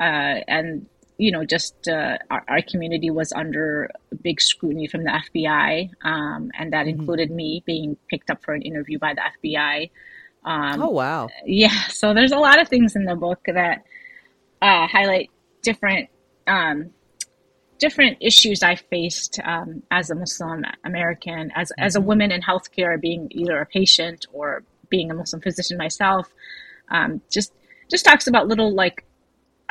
Uh, 0.00 0.40
and 0.48 0.86
you 1.22 1.30
know, 1.30 1.44
just 1.44 1.86
uh, 1.86 2.18
our, 2.32 2.44
our, 2.48 2.62
community 2.62 3.08
was 3.08 3.32
under 3.32 3.88
big 4.22 4.40
scrutiny 4.40 4.88
from 4.88 5.04
the 5.04 5.10
FBI, 5.10 5.88
um, 6.02 6.50
and 6.58 6.72
that 6.72 6.86
mm-hmm. 6.86 6.98
included 6.98 7.30
me 7.30 7.62
being 7.64 7.96
picked 8.10 8.28
up 8.28 8.42
for 8.42 8.54
an 8.54 8.62
interview 8.62 8.98
by 8.98 9.14
the 9.14 9.22
FBI. 9.38 9.90
Um, 10.44 10.82
oh 10.82 10.90
wow! 10.90 11.28
Yeah, 11.46 11.80
so 11.90 12.12
there's 12.12 12.32
a 12.32 12.38
lot 12.38 12.60
of 12.60 12.66
things 12.66 12.96
in 12.96 13.04
the 13.04 13.14
book 13.14 13.38
that 13.46 13.84
uh, 14.60 14.88
highlight 14.88 15.30
different 15.62 16.10
um, 16.48 16.90
different 17.78 18.18
issues 18.20 18.64
I 18.64 18.74
faced 18.74 19.38
um, 19.44 19.84
as 19.92 20.10
a 20.10 20.16
Muslim 20.16 20.64
American, 20.84 21.52
as 21.54 21.68
mm-hmm. 21.68 21.84
as 21.84 21.94
a 21.94 22.00
mm-hmm. 22.00 22.08
woman 22.08 22.32
in 22.32 22.42
healthcare, 22.42 23.00
being 23.00 23.28
either 23.30 23.60
a 23.60 23.66
patient 23.66 24.26
or 24.32 24.64
being 24.88 25.12
a 25.12 25.14
Muslim 25.14 25.40
physician 25.40 25.78
myself. 25.78 26.28
Um, 26.90 27.20
just 27.30 27.52
just 27.88 28.04
talks 28.04 28.26
about 28.26 28.48
little 28.48 28.74
like 28.74 29.04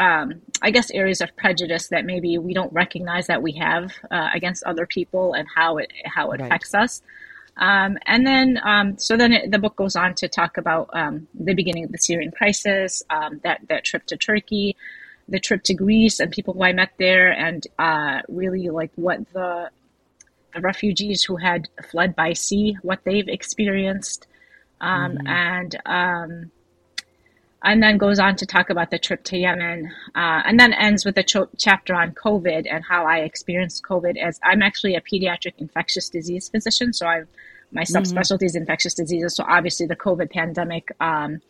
um, 0.02 0.42
I 0.64 0.72
guess, 0.72 0.90
areas 0.92 1.22
of 1.22 1.36
prejudice 1.36 1.90
that 1.90 2.06
maybe 2.06 2.38
we 2.40 2.54
don't 2.56 2.74
recognize 2.74 3.28
that 3.28 3.44
we 3.44 3.52
have 3.54 3.92
uh, 4.10 4.30
against 4.34 4.64
other 4.64 4.88
people 4.88 5.34
and 5.34 5.48
how 5.56 5.78
it 5.78 5.92
how 6.06 6.32
it 6.32 6.42
right. 6.42 6.48
affects 6.48 6.74
us. 6.74 7.02
Um, 7.58 7.98
and 8.08 8.26
then, 8.26 8.60
um, 8.64 8.98
so 8.98 9.16
then 9.16 9.32
it, 9.34 9.52
the 9.52 9.60
book 9.60 9.76
goes 9.76 9.96
on 9.96 10.16
to 10.16 10.28
talk 10.28 10.58
about 10.58 10.90
um, 10.94 11.28
the 11.36 11.54
beginning 11.54 11.84
of 11.84 11.92
the 11.92 12.00
Syrian 12.00 12.32
crisis, 12.32 13.04
um, 13.12 13.42
that 13.44 13.60
that 13.70 13.84
trip 13.84 14.06
to 14.08 14.18
Turkey, 14.18 14.76
the 15.28 15.40
trip 15.40 15.62
to 15.66 15.76
Greece, 15.76 16.20
and 16.20 16.32
people 16.32 16.56
who 16.56 16.64
I 16.64 16.74
met 16.74 16.94
there, 16.98 17.32
and 17.32 17.66
uh, 17.78 18.22
really 18.28 18.70
like 18.70 18.92
what 18.96 19.20
the, 19.34 19.70
the 20.56 20.62
refugees 20.62 21.24
who 21.24 21.36
had 21.36 21.68
fled 21.92 22.16
by 22.16 22.34
sea, 22.34 22.76
what 22.82 23.02
they've 23.04 23.28
experienced, 23.28 24.26
um, 24.80 25.12
mm-hmm. 25.12 25.28
and 25.28 25.82
um, 25.86 26.52
and 27.64 27.82
then 27.82 27.98
goes 27.98 28.20
on 28.20 28.36
to 28.38 28.46
talk 28.46 28.70
about 28.70 28.90
the 28.90 28.98
trip 28.98 29.24
to 29.26 29.38
Yemen, 29.38 29.92
uh, 30.16 30.42
and 30.46 30.60
then 30.60 30.74
ends 30.74 31.06
with 31.06 31.18
a 31.18 31.24
ch- 31.24 31.50
chapter 31.58 31.94
on 31.94 32.12
COVID 32.14 32.66
and 32.70 32.84
how 32.84 33.06
I 33.06 33.20
experienced 33.20 33.84
COVID. 33.84 34.18
As 34.18 34.40
I'm 34.44 34.62
actually 34.62 34.96
a 34.96 35.02
pediatric 35.02 35.54
infectious 35.58 36.10
disease 36.10 36.50
physician, 36.50 36.94
so 36.94 37.06
I 37.06 37.24
my 37.72 37.84
mm-hmm. 37.84 37.96
subspecialty 37.96 38.44
is 38.44 38.56
infectious 38.56 38.94
diseases. 38.94 39.36
So 39.36 39.46
obviously, 39.48 39.86
the 39.86 39.96
COVID 39.96 40.32
pandemic 40.32 40.92
um, 41.00 41.42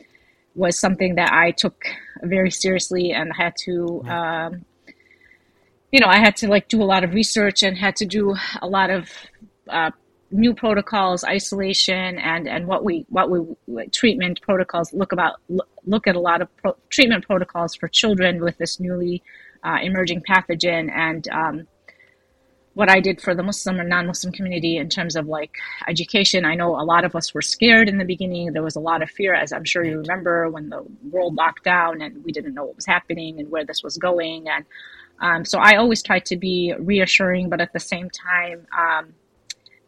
was 0.54 0.78
something 0.78 1.16
that 1.16 1.32
I 1.32 1.52
took 1.52 1.86
very 2.22 2.52
seriously 2.52 3.12
and 3.12 3.34
had 3.34 3.56
to. 3.64 4.04
Um, 4.08 4.66
you 5.92 6.00
know, 6.00 6.08
I 6.08 6.20
had 6.20 6.38
to 6.38 6.48
like 6.48 6.70
do 6.70 6.82
a 6.82 6.86
lot 6.86 7.04
of 7.04 7.14
research 7.14 7.64
and 7.64 7.78
had 7.78 7.98
to 7.98 8.06
do 8.06 8.36
a 8.62 8.68
lot 8.68 8.90
of 8.90 9.10
uh, 9.68 9.92
new 10.32 10.54
protocols, 10.54 11.24
isolation, 11.24 12.18
and 12.18 12.48
and 12.48 12.68
what 12.68 12.84
we 12.84 13.06
what 13.10 13.30
we 13.30 13.40
treatment 13.92 14.42
protocols 14.42 14.94
look 14.94 15.12
about 15.12 15.34
look 15.86 16.08
at 16.08 16.16
a 16.16 16.20
lot 16.20 16.42
of 16.42 16.48
pro- 16.58 16.78
treatment 16.90 17.26
protocols 17.26 17.76
for 17.76 17.88
children 17.88 18.42
with 18.42 18.58
this 18.58 18.80
newly 18.80 19.22
uh, 19.64 19.78
emerging 19.82 20.22
pathogen, 20.30 20.92
and 20.92 21.28
um, 21.30 21.68
what 22.74 22.90
I 22.90 23.02
did 23.02 23.22
for 23.22 23.36
the 23.36 23.44
Muslim 23.44 23.80
or 23.82 23.84
non-Muslim 23.84 24.32
community 24.34 24.78
in 24.78 24.88
terms 24.88 25.16
of 25.16 25.28
like 25.28 25.52
education. 25.88 26.46
I 26.46 26.56
know 26.56 26.76
a 26.80 26.86
lot 26.86 27.04
of 27.04 27.16
us 27.16 27.34
were 27.34 27.42
scared 27.42 27.90
in 27.90 27.98
the 27.98 28.06
beginning. 28.06 28.54
There 28.54 28.64
was 28.64 28.78
a 28.78 28.80
lot 28.80 29.04
of 29.04 29.10
fear, 29.10 29.34
as 29.34 29.52
I'm 29.52 29.66
sure 29.66 29.84
you 29.84 30.00
remember, 30.00 30.50
when 30.50 30.70
the 30.70 30.84
world 31.10 31.36
locked 31.36 31.66
down 31.66 32.02
and 32.02 32.24
we 32.24 32.32
didn't 32.32 32.54
know 32.54 32.66
what 32.66 32.78
was 32.78 32.86
happening 32.86 33.40
and 33.40 33.50
where 33.50 33.66
this 33.66 33.84
was 33.84 33.98
going, 33.98 34.48
and 34.48 34.66
Um, 35.22 35.46
so 35.46 35.60
I 35.60 35.76
always 35.76 36.02
try 36.02 36.20
to 36.32 36.36
be 36.36 36.74
reassuring, 36.80 37.50
but 37.50 37.62
at 37.62 37.74
the 37.74 37.80
same 37.80 38.10
time, 38.10 38.66
um, 38.84 39.14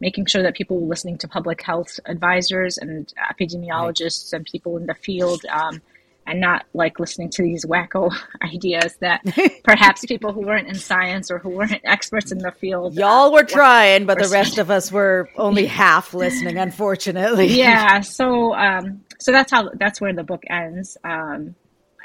making 0.00 0.26
sure 0.26 0.42
that 0.42 0.54
people 0.54 0.80
were 0.80 0.88
listening 0.88 1.18
to 1.18 1.28
public 1.28 1.62
health 1.62 1.98
advisors 2.06 2.78
and 2.78 3.12
epidemiologists 3.30 4.32
right. 4.32 4.38
and 4.38 4.46
people 4.46 4.76
in 4.76 4.86
the 4.86 4.94
field 4.94 5.44
um, 5.50 5.80
and 6.26 6.40
not 6.40 6.64
like 6.72 6.98
listening 6.98 7.30
to 7.30 7.42
these 7.42 7.64
wacko 7.64 8.14
ideas 8.42 8.96
that 9.00 9.22
perhaps 9.64 10.04
people 10.06 10.32
who 10.32 10.40
weren't 10.40 10.68
in 10.68 10.74
science 10.74 11.30
or 11.30 11.38
who 11.38 11.50
weren't 11.50 11.80
experts 11.84 12.32
in 12.32 12.38
the 12.38 12.52
field 12.52 12.94
y'all 12.94 13.28
uh, 13.28 13.30
were 13.30 13.44
trying 13.44 14.06
but 14.06 14.18
the 14.18 14.28
rest 14.28 14.58
of 14.58 14.70
us 14.70 14.90
were 14.90 15.28
only 15.36 15.66
half 15.82 16.14
listening 16.14 16.58
unfortunately 16.58 17.46
yeah 17.46 18.00
so 18.00 18.54
um, 18.54 19.02
so 19.18 19.32
that's 19.32 19.50
how 19.50 19.68
that's 19.74 20.00
where 20.00 20.12
the 20.12 20.24
book 20.24 20.42
ends 20.48 20.96
um, 21.04 21.54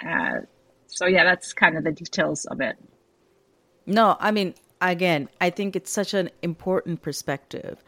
uh, 0.05 0.39
so 0.87 1.05
yeah 1.05 1.23
that's 1.23 1.53
kind 1.53 1.77
of 1.77 1.83
the 1.83 1.91
details 1.91 2.45
of 2.45 2.61
it 2.61 2.77
no 3.85 4.17
i 4.19 4.31
mean 4.31 4.53
again 4.81 5.29
i 5.41 5.49
think 5.49 5.75
it's 5.75 5.91
such 5.91 6.13
an 6.13 6.29
important 6.41 7.01
perspective 7.01 7.83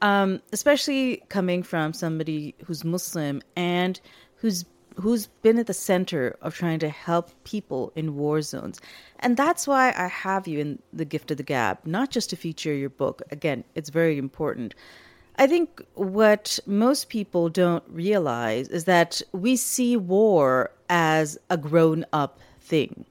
um, 0.00 0.40
especially 0.52 1.22
coming 1.28 1.62
from 1.62 1.92
somebody 1.92 2.54
who's 2.64 2.84
muslim 2.84 3.42
and 3.56 4.00
who's 4.36 4.64
who's 4.96 5.26
been 5.26 5.58
at 5.58 5.66
the 5.66 5.74
center 5.74 6.36
of 6.42 6.54
trying 6.54 6.78
to 6.80 6.88
help 6.88 7.30
people 7.44 7.92
in 7.96 8.16
war 8.16 8.42
zones. 8.42 8.80
And 9.20 9.36
that's 9.36 9.66
why 9.66 9.94
I 9.96 10.08
have 10.08 10.46
you 10.46 10.58
in 10.58 10.82
The 10.92 11.04
Gift 11.04 11.30
of 11.30 11.36
the 11.36 11.42
Gab, 11.42 11.78
not 11.84 12.10
just 12.10 12.30
to 12.30 12.36
feature 12.36 12.74
your 12.74 12.90
book. 12.90 13.22
Again, 13.30 13.64
it's 13.74 13.90
very 13.90 14.18
important. 14.18 14.74
I 15.36 15.46
think 15.46 15.82
what 15.94 16.58
most 16.66 17.08
people 17.08 17.48
don't 17.48 17.84
realize 17.88 18.68
is 18.68 18.84
that 18.84 19.22
we 19.32 19.56
see 19.56 19.96
war 19.96 20.70
as 20.90 21.38
a 21.48 21.56
grown 21.56 22.04
up 22.12 22.38
thing, 22.60 23.06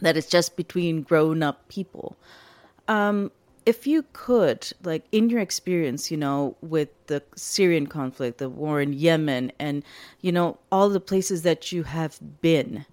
that 0.00 0.16
it's 0.16 0.28
just 0.28 0.56
between 0.56 1.02
grown 1.02 1.42
up 1.42 1.68
people. 1.68 2.16
Um, 2.88 3.30
if 3.64 3.86
you 3.86 4.04
could, 4.12 4.72
like 4.82 5.04
in 5.12 5.30
your 5.30 5.40
experience, 5.40 6.10
you 6.10 6.16
know, 6.16 6.56
with 6.62 6.88
the 7.06 7.22
Syrian 7.36 7.86
conflict, 7.86 8.38
the 8.38 8.48
war 8.48 8.80
in 8.80 8.92
Yemen, 8.92 9.52
and, 9.58 9.84
you 10.20 10.32
know, 10.32 10.58
all 10.72 10.88
the 10.88 11.00
places 11.00 11.42
that 11.42 11.70
you 11.70 11.84
have 11.84 12.18
been, 12.40 12.84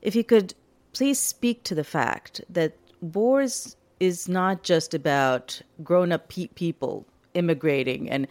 if 0.00 0.14
you 0.14 0.22
could 0.22 0.54
please 0.92 1.18
speak 1.18 1.64
to 1.64 1.74
the 1.74 1.84
fact 1.84 2.40
that 2.48 2.76
wars 3.00 3.76
is 3.98 4.28
not 4.28 4.62
just 4.62 4.94
about 4.94 5.60
grown 5.82 6.12
up 6.12 6.28
pe- 6.28 6.48
people 6.48 7.06
immigrating 7.34 8.10
and 8.10 8.26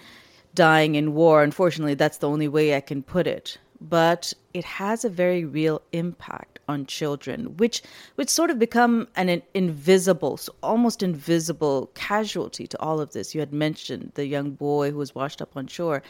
dying 0.54 0.96
in 0.96 1.14
war. 1.14 1.44
Unfortunately, 1.44 1.94
that's 1.94 2.18
the 2.18 2.30
only 2.30 2.48
way 2.48 2.76
I 2.76 2.82
can 2.82 3.02
put 3.04 3.28
it. 3.28 3.58
But 3.80 4.34
it 4.54 4.64
has 4.66 5.04
a 5.04 5.10
very 5.10 5.44
real 5.44 5.82
impact 5.92 6.51
on 6.72 6.86
children, 6.86 7.58
which 7.58 7.84
which 8.16 8.30
sort 8.30 8.50
of 8.50 8.58
become 8.58 9.08
an 9.16 9.42
invisible, 9.54 10.38
so 10.38 10.56
almost 10.64 11.04
invisible 11.04 11.92
casualty 11.94 12.66
to 12.68 12.80
all 12.80 13.00
of 13.00 13.12
this. 13.12 13.36
You 13.36 13.42
had 13.42 13.54
mentioned 13.54 14.14
the 14.16 14.26
young 14.26 14.52
boy 14.52 14.92
who 14.92 14.98
was 14.98 15.14
washed 15.14 15.42
up 15.42 15.56
on 15.56 15.68
shore. 15.68 16.02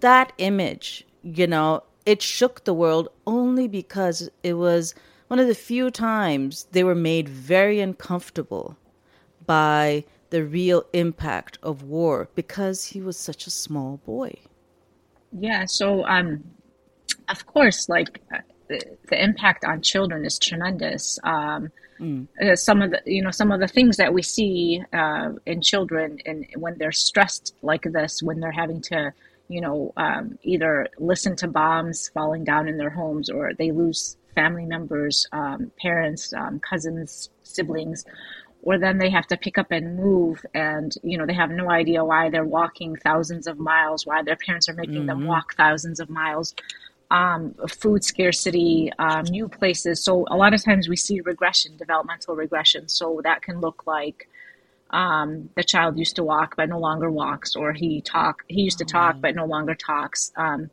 That 0.00 0.32
image, 0.38 1.06
you 1.22 1.46
know, 1.46 1.82
it 2.04 2.22
shook 2.22 2.64
the 2.64 2.74
world 2.74 3.08
only 3.26 3.68
because 3.68 4.30
it 4.42 4.54
was 4.54 4.94
one 5.28 5.38
of 5.38 5.46
the 5.46 5.54
few 5.54 5.90
times 5.90 6.66
they 6.72 6.84
were 6.84 6.94
made 6.94 7.28
very 7.28 7.80
uncomfortable 7.80 8.76
by 9.46 10.04
the 10.30 10.44
real 10.44 10.84
impact 10.92 11.58
of 11.62 11.82
war 11.82 12.28
because 12.34 12.84
he 12.84 13.00
was 13.00 13.16
such 13.18 13.46
a 13.46 13.50
small 13.50 13.98
boy. 14.04 14.34
Yeah, 15.32 15.64
so 15.66 16.04
um 16.06 16.44
of 17.28 17.44
course 17.46 17.88
like 17.88 18.22
the, 18.68 18.80
the 19.08 19.22
impact 19.22 19.64
on 19.64 19.82
children 19.82 20.24
is 20.24 20.38
tremendous. 20.38 21.18
Um, 21.24 21.70
mm. 21.98 22.26
Some 22.56 22.82
of 22.82 22.90
the 22.90 23.02
you 23.06 23.22
know 23.22 23.30
some 23.30 23.50
of 23.52 23.60
the 23.60 23.68
things 23.68 23.96
that 23.96 24.12
we 24.12 24.22
see 24.22 24.82
uh, 24.92 25.30
in 25.46 25.60
children 25.62 26.18
and 26.26 26.46
when 26.56 26.78
they're 26.78 26.92
stressed 26.92 27.54
like 27.62 27.82
this, 27.82 28.22
when 28.22 28.40
they're 28.40 28.52
having 28.52 28.80
to 28.82 29.12
you 29.48 29.60
know 29.60 29.92
um, 29.96 30.38
either 30.42 30.88
listen 30.98 31.36
to 31.36 31.48
bombs 31.48 32.10
falling 32.14 32.44
down 32.44 32.68
in 32.68 32.76
their 32.76 32.90
homes 32.90 33.30
or 33.30 33.52
they 33.54 33.70
lose 33.72 34.16
family 34.34 34.66
members, 34.66 35.26
um, 35.32 35.72
parents, 35.80 36.32
um, 36.32 36.60
cousins, 36.60 37.28
siblings, 37.42 38.04
or 38.62 38.78
then 38.78 38.98
they 38.98 39.10
have 39.10 39.26
to 39.26 39.36
pick 39.36 39.58
up 39.58 39.70
and 39.70 39.96
move 39.96 40.44
and 40.54 40.94
you 41.02 41.16
know 41.16 41.26
they 41.26 41.34
have 41.34 41.50
no 41.50 41.70
idea 41.70 42.04
why 42.04 42.28
they're 42.28 42.44
walking 42.44 42.96
thousands 42.96 43.46
of 43.46 43.58
miles 43.58 44.04
why 44.04 44.22
their 44.22 44.36
parents 44.36 44.68
are 44.68 44.74
making 44.74 44.96
mm-hmm. 44.96 45.06
them 45.06 45.26
walk 45.26 45.54
thousands 45.56 46.00
of 46.00 46.10
miles 46.10 46.54
um, 47.10 47.54
food 47.68 48.04
scarcity, 48.04 48.92
um, 48.98 49.24
new 49.24 49.48
places. 49.48 50.04
So 50.04 50.26
a 50.30 50.36
lot 50.36 50.54
of 50.54 50.62
times 50.62 50.88
we 50.88 50.96
see 50.96 51.20
regression, 51.20 51.76
developmental 51.76 52.36
regression. 52.36 52.88
So 52.88 53.20
that 53.24 53.42
can 53.42 53.60
look 53.60 53.86
like 53.86 54.28
um, 54.90 55.50
the 55.54 55.64
child 55.64 55.98
used 55.98 56.16
to 56.16 56.24
walk 56.24 56.54
but 56.56 56.68
no 56.68 56.78
longer 56.78 57.10
walks, 57.10 57.56
or 57.56 57.72
he 57.72 58.00
talk 58.00 58.42
he 58.48 58.62
used 58.62 58.78
to 58.78 58.84
talk 58.84 59.20
but 59.20 59.34
no 59.34 59.44
longer 59.44 59.74
talks. 59.74 60.32
Um, 60.36 60.70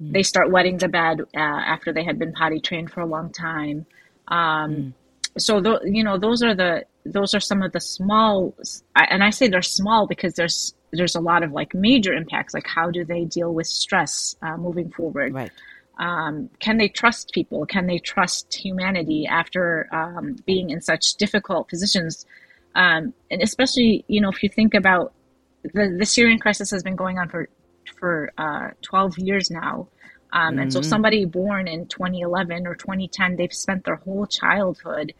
mm. 0.00 0.12
They 0.12 0.22
start 0.22 0.50
wetting 0.50 0.78
the 0.78 0.88
bed 0.88 1.20
uh, 1.20 1.38
after 1.38 1.92
they 1.92 2.04
had 2.04 2.18
been 2.18 2.32
potty 2.32 2.60
trained 2.60 2.90
for 2.90 3.00
a 3.00 3.06
long 3.06 3.32
time. 3.32 3.86
Um, 4.28 4.74
mm. 4.74 4.92
So 5.38 5.60
th- 5.60 5.80
you 5.84 6.04
know 6.04 6.18
those 6.18 6.42
are 6.42 6.54
the 6.54 6.84
those 7.04 7.34
are 7.34 7.40
some 7.40 7.62
of 7.62 7.72
the 7.72 7.80
small, 7.80 8.54
and 8.96 9.22
I 9.22 9.30
say 9.30 9.48
they're 9.48 9.62
small 9.62 10.06
because 10.06 10.34
there's 10.34 10.74
there's 10.96 11.14
a 11.14 11.20
lot 11.20 11.42
of 11.42 11.52
like 11.52 11.74
major 11.74 12.12
impacts 12.12 12.54
like 12.54 12.66
how 12.66 12.90
do 12.90 13.04
they 13.04 13.24
deal 13.24 13.52
with 13.52 13.66
stress 13.66 14.36
uh, 14.42 14.56
moving 14.56 14.90
forward 14.90 15.32
right 15.34 15.52
um, 15.98 16.50
can 16.58 16.76
they 16.76 16.88
trust 16.88 17.30
people 17.32 17.66
can 17.66 17.86
they 17.86 17.98
trust 17.98 18.54
humanity 18.54 19.26
after 19.26 19.88
um, 19.92 20.36
being 20.46 20.70
in 20.70 20.80
such 20.80 21.14
difficult 21.14 21.68
positions 21.68 22.26
um, 22.74 23.12
and 23.30 23.42
especially 23.42 24.04
you 24.08 24.20
know 24.20 24.30
if 24.30 24.42
you 24.42 24.48
think 24.48 24.74
about 24.74 25.12
the, 25.62 25.96
the 25.98 26.06
syrian 26.06 26.38
crisis 26.38 26.70
has 26.70 26.82
been 26.82 26.96
going 26.96 27.18
on 27.18 27.28
for 27.28 27.48
for 27.98 28.32
uh, 28.38 28.70
12 28.82 29.18
years 29.18 29.50
now 29.50 29.88
mm-hmm. 30.32 30.58
and 30.58 30.72
so 30.72 30.80
mm-hmm. 30.80 30.88
somebody 30.88 31.24
born 31.24 31.68
in 31.68 31.86
2011 31.86 32.66
or 32.66 32.74
2010 32.74 33.36
they've 33.36 33.52
spent 33.52 33.84
their 33.84 33.96
whole 33.96 34.26
childhood 34.26 35.14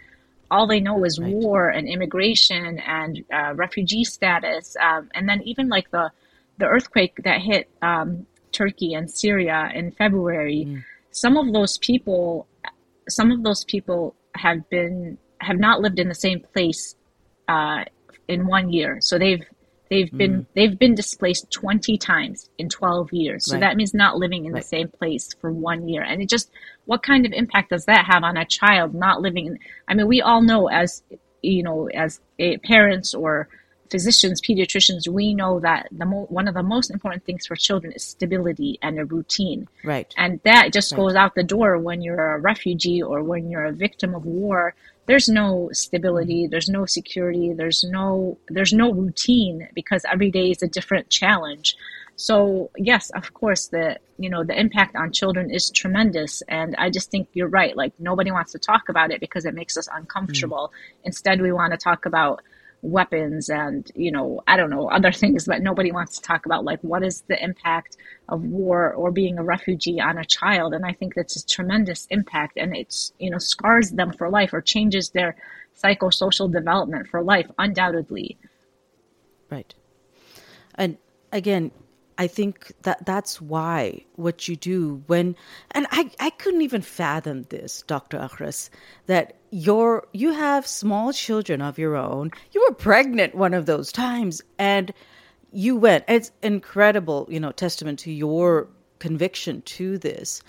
all 0.55 0.67
they 0.69 0.79
know 0.79 1.05
is 1.05 1.19
right. 1.19 1.35
war 1.35 1.69
and 1.69 1.89
immigration 1.89 2.79
and 2.79 3.25
uh, 3.33 3.53
refugee 3.55 4.05
status, 4.05 4.77
um, 4.81 5.11
and 5.15 5.29
then 5.29 5.43
even 5.43 5.69
like 5.69 5.91
the 5.91 6.11
the 6.59 6.67
earthquake 6.67 7.15
that 7.25 7.41
hit 7.41 7.69
um, 7.83 8.27
Turkey 8.53 8.95
and 8.95 9.11
Syria 9.11 9.71
in 9.75 9.91
February. 9.91 10.65
Mm. 10.69 10.85
Some 11.11 11.37
of 11.37 11.53
those 11.53 11.77
people, 11.79 12.47
some 13.09 13.33
of 13.33 13.43
those 13.43 13.65
people 13.65 14.15
have 14.37 14.69
been 14.71 15.19
have 15.41 15.59
not 15.59 15.81
lived 15.81 15.99
in 15.99 16.09
the 16.09 16.21
same 16.27 16.41
place 16.41 16.95
uh, 17.49 17.85
in 18.29 18.47
one 18.47 18.73
year, 18.73 18.99
so 19.01 19.19
they've 19.19 19.45
They've 19.91 20.11
been 20.11 20.43
mm. 20.43 20.47
they've 20.55 20.79
been 20.79 20.95
displaced 20.95 21.51
20 21.51 21.99
times 21.99 22.49
in 22.59 22.69
12 22.69 23.13
years. 23.13 23.47
So 23.47 23.53
right. 23.53 23.61
that 23.61 23.77
means 23.77 23.93
not 23.93 24.17
living 24.17 24.47
in 24.47 24.53
right. 24.53 24.63
the 24.63 24.69
same 24.69 24.89
place 24.89 25.35
for 25.41 25.53
one 25.53 25.89
year. 25.89 26.03
And 26.03 26.23
it 26.23 26.29
just 26.29 26.51
what 26.87 27.03
kind 27.03 27.27
of 27.27 27.33
impact 27.33 27.71
does 27.71 27.85
that 27.85 28.07
have 28.07 28.25
on 28.25 28.37
a 28.37 28.45
child 28.47 28.95
not 28.95 29.21
living 29.21 29.47
in 29.47 29.59
I 29.87 29.95
mean 29.95 30.09
we 30.09 30.23
all 30.23 30.43
know 30.43 30.69
as 30.69 31.03
you 31.43 31.63
know 31.63 31.89
as 31.89 32.21
parents 32.65 33.15
or 33.15 33.49
physicians, 33.91 34.41
pediatricians, 34.41 35.07
we 35.07 35.35
know 35.35 35.61
that 35.61 35.89
the 35.93 36.05
mo- 36.05 36.27
one 36.29 36.49
of 36.49 36.55
the 36.55 36.63
most 36.63 36.91
important 36.91 37.25
things 37.25 37.47
for 37.47 37.55
children 37.55 37.93
is 37.93 38.03
stability 38.03 38.79
and 38.83 38.99
a 38.99 39.05
routine. 39.05 39.69
Right. 39.85 40.13
And 40.17 40.41
that 40.45 40.73
just 40.73 40.91
right. 40.91 40.97
goes 40.97 41.15
out 41.15 41.37
the 41.37 41.45
door 41.45 41.79
when 41.79 42.03
you're 42.03 42.35
a 42.35 42.41
refugee 42.41 43.03
or 43.03 43.23
when 43.23 43.51
you're 43.51 43.67
a 43.67 43.73
victim 43.73 44.15
of 44.15 44.25
war 44.25 44.75
there's 45.07 45.29
no 45.29 45.69
stability 45.73 46.47
there's 46.47 46.69
no 46.69 46.87
security 46.87 47.53
there's 47.53 47.85
no 47.85 48.39
there's 48.49 48.73
no 48.73 48.93
routine 48.93 49.69
because 49.75 50.05
every 50.11 50.31
day 50.31 50.51
is 50.51 50.63
a 50.63 50.69
different 50.69 51.09
challenge. 51.11 51.77
So 52.17 52.71
yes 52.77 53.11
of 53.11 53.35
course 53.35 53.69
the 53.69 53.99
you 54.19 54.31
know 54.31 54.45
the 54.45 54.59
impact 54.59 54.95
on 54.97 55.13
children 55.13 55.51
is 55.51 55.71
tremendous 55.71 56.43
and 56.49 56.77
i 56.77 56.89
just 56.89 57.11
think 57.11 57.29
you're 57.33 57.49
right. 57.49 57.77
Like 57.77 57.93
nobody 57.99 58.31
wants 58.31 58.53
to 58.53 58.59
talk 58.59 58.89
about 58.89 59.11
it 59.11 59.21
because 59.21 59.45
it 59.45 59.55
makes 59.55 59.77
us 59.77 59.89
uncomfortable. 59.93 60.73
Mm. 60.73 61.07
instead 61.09 61.41
we 61.41 61.53
want 61.53 61.73
to 61.73 61.79
talk 61.79 62.07
about 62.07 62.43
weapons 62.85 63.49
and 63.49 63.91
you 63.95 64.13
know 64.13 64.43
i 64.47 64.59
don't 64.59 64.69
know 64.69 64.91
other 64.91 65.11
things 65.11 65.47
but 65.47 65.63
nobody 65.63 65.91
wants 65.91 66.17
to 66.17 66.23
talk 66.23 66.45
about 66.45 66.65
like 66.65 66.79
what 66.83 67.03
is 67.03 67.23
the 67.29 67.43
impact 67.43 67.97
of 68.29 68.43
war 68.43 68.93
or 68.93 69.11
being 69.11 69.39
a 69.39 69.43
refugee 69.43 69.99
on 69.99 70.19
a 70.19 70.25
child 70.25 70.75
and 70.75 70.85
i 70.85 70.93
think 70.93 71.15
that's 71.15 71.35
a 71.35 71.47
tremendous 71.47 72.07
impact 72.11 72.59
and 72.59 72.77
it's 72.77 73.15
you 73.19 73.31
know 73.31 73.39
scars 73.39 73.93
them 73.93 74.13
for 74.13 74.29
life 74.29 74.53
or 74.53 74.61
changes 74.61 75.11
their 75.11 75.35
psychosocial 75.83 76.53
development 76.53 77.09
for 77.09 77.23
life 77.23 77.51
undoubtedly 77.59 78.37
right 79.51 79.75
and 80.75 80.99
again 81.33 81.71
I 82.17 82.29
think 82.29 82.73
that 82.83 83.05
that's 83.05 83.41
why 83.41 84.05
what 84.15 84.47
you 84.47 84.55
do 84.55 85.03
when 85.09 85.35
and 85.73 85.87
I, 85.91 86.11
I 86.21 86.31
couldn't 86.31 86.63
even 86.63 86.81
fathom 86.81 87.43
this, 87.49 87.83
Dr. 87.89 88.19
Akhras, 88.19 88.71
that 89.07 89.37
you're 89.55 90.05
you 90.13 90.33
have 90.33 90.67
small 90.67 91.13
children 91.13 91.63
of 91.63 91.79
your 91.79 91.95
own. 91.95 92.33
You 92.51 92.67
were 92.69 92.75
pregnant 92.75 93.37
one 93.37 93.55
of 93.55 93.67
those 93.67 93.93
times 93.93 94.43
and 94.59 94.93
you 95.53 95.77
went. 95.77 96.05
It's 96.09 96.33
incredible, 96.43 97.29
you 97.31 97.39
know, 97.39 97.53
testament 97.53 98.01
to 98.01 98.11
your 98.11 98.67
conviction 98.99 99.63
to 99.63 99.97
this. 99.97 100.43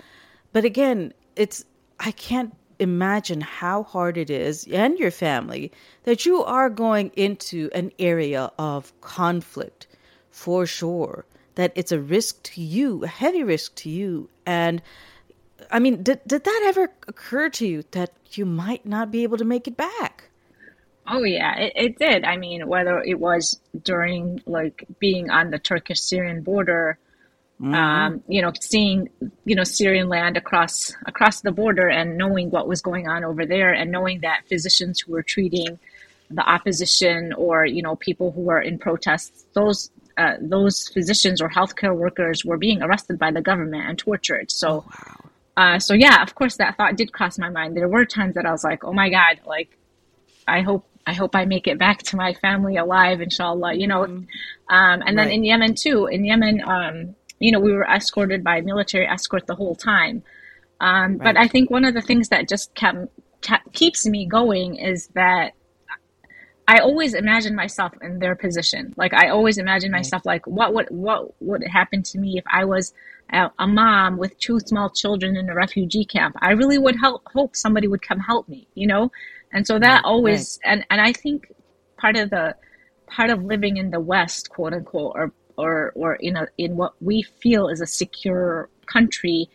But 0.52 0.64
again, 0.64 1.14
it's 1.36 1.64
I 2.00 2.10
can't 2.10 2.52
imagine 2.80 3.40
how 3.42 3.84
hard 3.84 4.18
it 4.18 4.28
is 4.28 4.66
and 4.72 4.98
your 4.98 5.12
family 5.12 5.70
that 6.02 6.26
you 6.26 6.42
are 6.42 6.68
going 6.68 7.12
into 7.14 7.70
an 7.72 7.92
area 8.00 8.50
of 8.58 8.92
conflict 9.02 9.86
for 10.30 10.66
sure 10.66 11.24
that 11.54 11.70
it's 11.76 11.92
a 11.92 12.00
risk 12.00 12.42
to 12.42 12.60
you 12.60 13.04
a 13.04 13.06
heavy 13.06 13.44
risk 13.44 13.76
to 13.76 13.88
you 13.88 14.28
and 14.44 14.82
i 15.70 15.78
mean 15.78 16.02
did, 16.02 16.20
did 16.26 16.44
that 16.44 16.62
ever 16.66 16.90
occur 17.08 17.48
to 17.48 17.66
you 17.66 17.84
that 17.92 18.12
you 18.32 18.44
might 18.44 18.84
not 18.84 19.10
be 19.10 19.22
able 19.22 19.38
to 19.38 19.44
make 19.44 19.66
it 19.66 19.76
back 19.76 20.30
Oh 21.08 21.22
yeah, 21.22 21.56
it, 21.56 21.72
it 21.76 21.98
did. 21.98 22.24
I 22.24 22.36
mean, 22.36 22.66
whether 22.66 23.00
it 23.02 23.18
was 23.18 23.60
during 23.82 24.42
like 24.46 24.84
being 24.98 25.30
on 25.30 25.50
the 25.50 25.58
Turkish 25.58 26.00
Syrian 26.00 26.42
border, 26.42 26.98
mm-hmm. 27.60 27.74
um, 27.74 28.22
you 28.26 28.42
know, 28.42 28.52
seeing 28.60 29.08
you 29.44 29.54
know 29.54 29.64
Syrian 29.64 30.08
land 30.08 30.36
across 30.36 30.92
across 31.06 31.42
the 31.42 31.52
border 31.52 31.88
and 31.88 32.18
knowing 32.18 32.50
what 32.50 32.66
was 32.66 32.82
going 32.82 33.08
on 33.08 33.24
over 33.24 33.46
there, 33.46 33.72
and 33.72 33.92
knowing 33.92 34.20
that 34.20 34.48
physicians 34.48 35.00
who 35.00 35.12
were 35.12 35.22
treating 35.22 35.78
the 36.28 36.42
opposition 36.42 37.32
or 37.34 37.64
you 37.64 37.82
know 37.82 37.94
people 37.94 38.32
who 38.32 38.40
were 38.40 38.60
in 38.60 38.76
protests, 38.78 39.44
those 39.52 39.90
uh, 40.16 40.34
those 40.40 40.88
physicians 40.88 41.40
or 41.40 41.48
healthcare 41.48 41.94
workers 41.94 42.44
were 42.44 42.58
being 42.58 42.82
arrested 42.82 43.16
by 43.16 43.30
the 43.30 43.40
government 43.40 43.88
and 43.88 43.98
tortured. 43.98 44.50
So. 44.50 44.68
Oh, 44.68 44.84
wow. 44.86 45.25
Uh, 45.56 45.78
so 45.78 45.94
yeah, 45.94 46.22
of 46.22 46.34
course, 46.34 46.56
that 46.56 46.76
thought 46.76 46.96
did 46.96 47.12
cross 47.12 47.38
my 47.38 47.48
mind. 47.48 47.76
There 47.76 47.88
were 47.88 48.04
times 48.04 48.34
that 48.34 48.44
I 48.44 48.52
was 48.52 48.62
like, 48.62 48.84
"Oh 48.84 48.92
my 48.92 49.08
God!" 49.08 49.40
Like, 49.46 49.78
I 50.46 50.60
hope 50.60 50.86
I 51.06 51.12
hope 51.12 51.36
I 51.36 51.44
make 51.44 51.66
it 51.66 51.78
back 51.78 52.02
to 52.04 52.16
my 52.16 52.34
family 52.34 52.76
alive, 52.76 53.20
inshallah, 53.20 53.74
you 53.74 53.86
know. 53.86 54.02
Mm-hmm. 54.02 54.74
Um, 54.74 55.02
and 55.06 55.16
then 55.16 55.28
right. 55.28 55.34
in 55.34 55.44
Yemen 55.44 55.74
too, 55.74 56.06
in 56.06 56.24
Yemen, 56.24 56.62
um, 56.66 57.14
you 57.38 57.52
know, 57.52 57.60
we 57.60 57.72
were 57.72 57.84
escorted 57.84 58.42
by 58.42 58.60
military 58.60 59.06
escort 59.06 59.46
the 59.46 59.54
whole 59.54 59.76
time. 59.76 60.24
Um, 60.80 61.12
right. 61.12 61.22
But 61.22 61.36
I 61.38 61.46
think 61.46 61.70
one 61.70 61.84
of 61.84 61.94
the 61.94 62.02
things 62.02 62.28
that 62.30 62.48
just 62.48 62.74
kept, 62.74 63.08
kept, 63.40 63.72
keeps 63.72 64.04
me 64.04 64.26
going 64.26 64.76
is 64.76 65.06
that 65.14 65.52
I 66.68 66.78
always 66.80 67.14
imagine 67.14 67.54
myself 67.54 67.92
in 68.02 68.18
their 68.18 68.34
position. 68.34 68.92
Like 68.96 69.14
I 69.14 69.28
always 69.28 69.58
imagine 69.58 69.92
myself 69.92 70.26
like 70.26 70.46
what 70.46 70.74
would 70.74 70.88
what 70.90 71.40
would 71.40 71.62
happen 71.62 72.02
to 72.02 72.18
me 72.18 72.36
if 72.38 72.44
I 72.52 72.64
was 72.64 72.92
a, 73.32 73.66
mom 73.66 74.16
with 74.16 74.38
two 74.38 74.60
small 74.60 74.90
children 74.90 75.36
in 75.36 75.48
a 75.48 75.54
refugee 75.54 76.04
camp. 76.04 76.36
I 76.40 76.52
really 76.52 76.78
would 76.78 76.96
help 76.96 77.22
hope 77.32 77.56
somebody 77.56 77.88
would 77.88 78.02
come 78.02 78.20
help 78.20 78.48
me, 78.48 78.68
you 78.74 78.86
know? 78.86 79.10
And 79.52 79.66
so 79.66 79.78
that 79.78 79.94
right, 79.96 80.04
always, 80.04 80.58
right. 80.64 80.72
and, 80.72 80.86
and 80.90 81.00
I 81.00 81.12
think 81.12 81.52
part 81.96 82.16
of 82.16 82.30
the, 82.30 82.54
part 83.06 83.30
of 83.30 83.42
living 83.42 83.76
in 83.76 83.90
the 83.90 84.00
West, 84.00 84.50
quote 84.50 84.72
unquote, 84.72 85.12
or, 85.14 85.32
or, 85.56 85.92
or 85.94 86.14
in 86.16 86.36
a, 86.36 86.46
in 86.58 86.76
what 86.76 86.94
we 87.00 87.22
feel 87.22 87.68
is 87.68 87.80
a 87.80 87.86
secure 87.86 88.68
country 88.86 89.48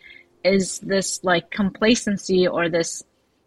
is 0.43 0.79
this 0.79 1.23
like 1.23 1.51
complacency 1.51 2.47
or 2.47 2.69
this, 2.69 3.03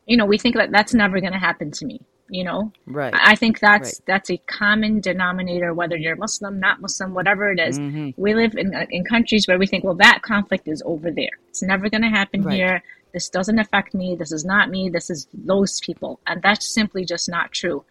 you 0.07 0.17
know, 0.17 0.27
we 0.27 0.39
think 0.39 0.55
that 0.57 0.71
that's 0.71 0.95
never 0.95 1.21
going 1.21 1.33
to 1.33 1.39
happen 1.39 1.71
to 1.73 1.87
me 1.87 2.01
you 2.29 2.43
know 2.43 2.73
right 2.87 3.13
i 3.17 3.35
think 3.35 3.61
that's 3.61 4.01
right. 4.01 4.01
that's 4.07 4.31
a 4.31 4.39
common 4.47 4.99
denominator 5.01 5.75
whether 5.75 5.97
you're 5.97 6.17
muslim 6.17 6.59
not 6.59 6.81
muslim 6.81 7.13
whatever 7.13 7.53
it 7.53 7.61
is. 7.61 7.79
Mm-hmm. 7.79 8.11
we 8.17 8.35
live 8.35 8.55
in 8.55 8.73
in 8.91 9.05
countries 9.05 9.47
where 9.47 9.59
we 9.59 9.67
think 9.67 9.85
well 9.85 9.95
that 9.97 10.23
conflict 10.23 10.67
is 10.67 10.83
over 10.87 11.11
there 11.11 11.37
it's 11.51 11.63
never 11.63 11.91
going 11.91 12.03
to 12.03 12.09
happen 12.09 12.43
right. 12.43 12.55
here 12.55 12.83
this 13.15 13.29
doesn't 13.29 13.61
affect 13.61 13.95
me. 13.95 14.17
This 14.17 14.33
is 14.33 14.45
not 14.45 14.69
me. 14.69 14.91
This 14.91 15.09
is 15.09 15.29
those 15.33 15.81
people. 15.81 16.19
And 16.27 16.43
that's 16.43 16.67
simply 16.67 17.05
just 17.05 17.29
not 17.29 17.53
true. 17.53 17.85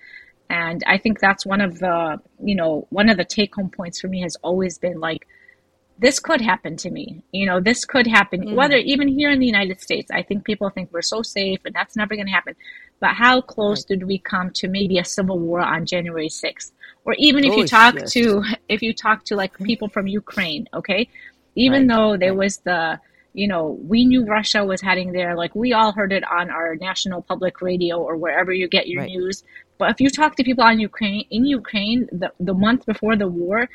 And 0.50 0.84
I 0.86 0.98
think 0.98 1.20
that's 1.20 1.46
one 1.46 1.62
of 1.62 1.80
the, 1.80 2.20
you 2.44 2.56
know, 2.56 2.86
one 2.90 3.10
of 3.10 3.16
the 3.16 3.24
take 3.24 3.56
home 3.56 3.70
points 3.70 4.02
for 4.02 4.10
me 4.10 4.22
has 4.22 4.36
always 4.44 4.78
been 4.78 5.00
like, 5.00 5.26
this 6.00 6.20
could 6.20 6.42
happen 6.42 6.76
to 6.78 6.90
me. 6.90 7.24
You 7.32 7.46
know, 7.46 7.60
this 7.60 7.86
could 7.86 8.08
happen, 8.08 8.42
mm. 8.42 8.56
whether 8.56 8.76
even 8.76 9.08
here 9.08 9.30
in 9.30 9.40
the 9.40 9.46
United 9.46 9.82
States. 9.82 10.10
I 10.12 10.24
think 10.24 10.44
people 10.44 10.70
think 10.70 10.92
we're 10.92 11.02
so 11.02 11.22
safe 11.22 11.60
and 11.66 11.74
that's 11.74 11.96
never 11.96 12.16
going 12.16 12.28
to 12.28 12.32
happen. 12.32 12.56
But 13.00 13.16
how 13.16 13.42
close 13.42 13.82
right. 13.82 14.00
did 14.00 14.08
we 14.08 14.18
come 14.18 14.52
to 14.52 14.68
maybe 14.68 14.98
a 14.98 15.06
civil 15.06 15.40
war 15.40 15.60
on 15.60 15.86
January 15.86 16.30
6th? 16.30 16.72
Or 17.06 17.16
even 17.18 17.44
if 17.44 17.54
oh, 17.54 17.58
you 17.58 17.68
talk 17.68 17.96
yes. 17.96 18.14
to, 18.14 18.44
if 18.70 18.82
you 18.82 18.94
talk 18.94 19.26
to 19.26 19.36
like 19.36 19.58
people 19.58 19.90
from 19.90 20.08
Ukraine, 20.08 20.68
okay? 20.74 21.10
Even 21.56 21.88
right. 21.88 21.96
though 21.96 22.18
there 22.18 22.34
was 22.34 22.58
the, 22.60 23.00
you 23.34 23.48
know, 23.48 23.78
we 23.82 24.06
knew 24.06 24.26
Russia 24.26 24.64
was 24.64 24.82
heading 24.82 25.12
there. 25.12 25.36
Like 25.36 25.54
we 25.54 25.74
all 25.74 25.92
heard 25.92 26.14
it 26.14 26.24
on 26.30 26.50
our 26.50 26.76
national 26.76 27.22
public 27.22 27.62
radio 27.62 27.98
or 27.98 28.16
wherever 28.16 28.54
you 28.54 28.68
get 28.68 28.88
your 28.88 29.02
right. 29.02 29.10
news. 29.10 29.44
But 29.78 29.92
if 29.92 30.00
you 30.00 30.10
talk 30.10 30.36
to 30.38 30.44
people 30.44 30.64
on 30.64 30.80
Ukraine, 30.80 31.26
in 31.30 31.46
Ukraine, 31.46 32.08
the, 32.12 32.32
the 32.40 32.54
month 32.54 32.86
before 32.86 33.16
the 33.16 33.28
war, 33.28 33.68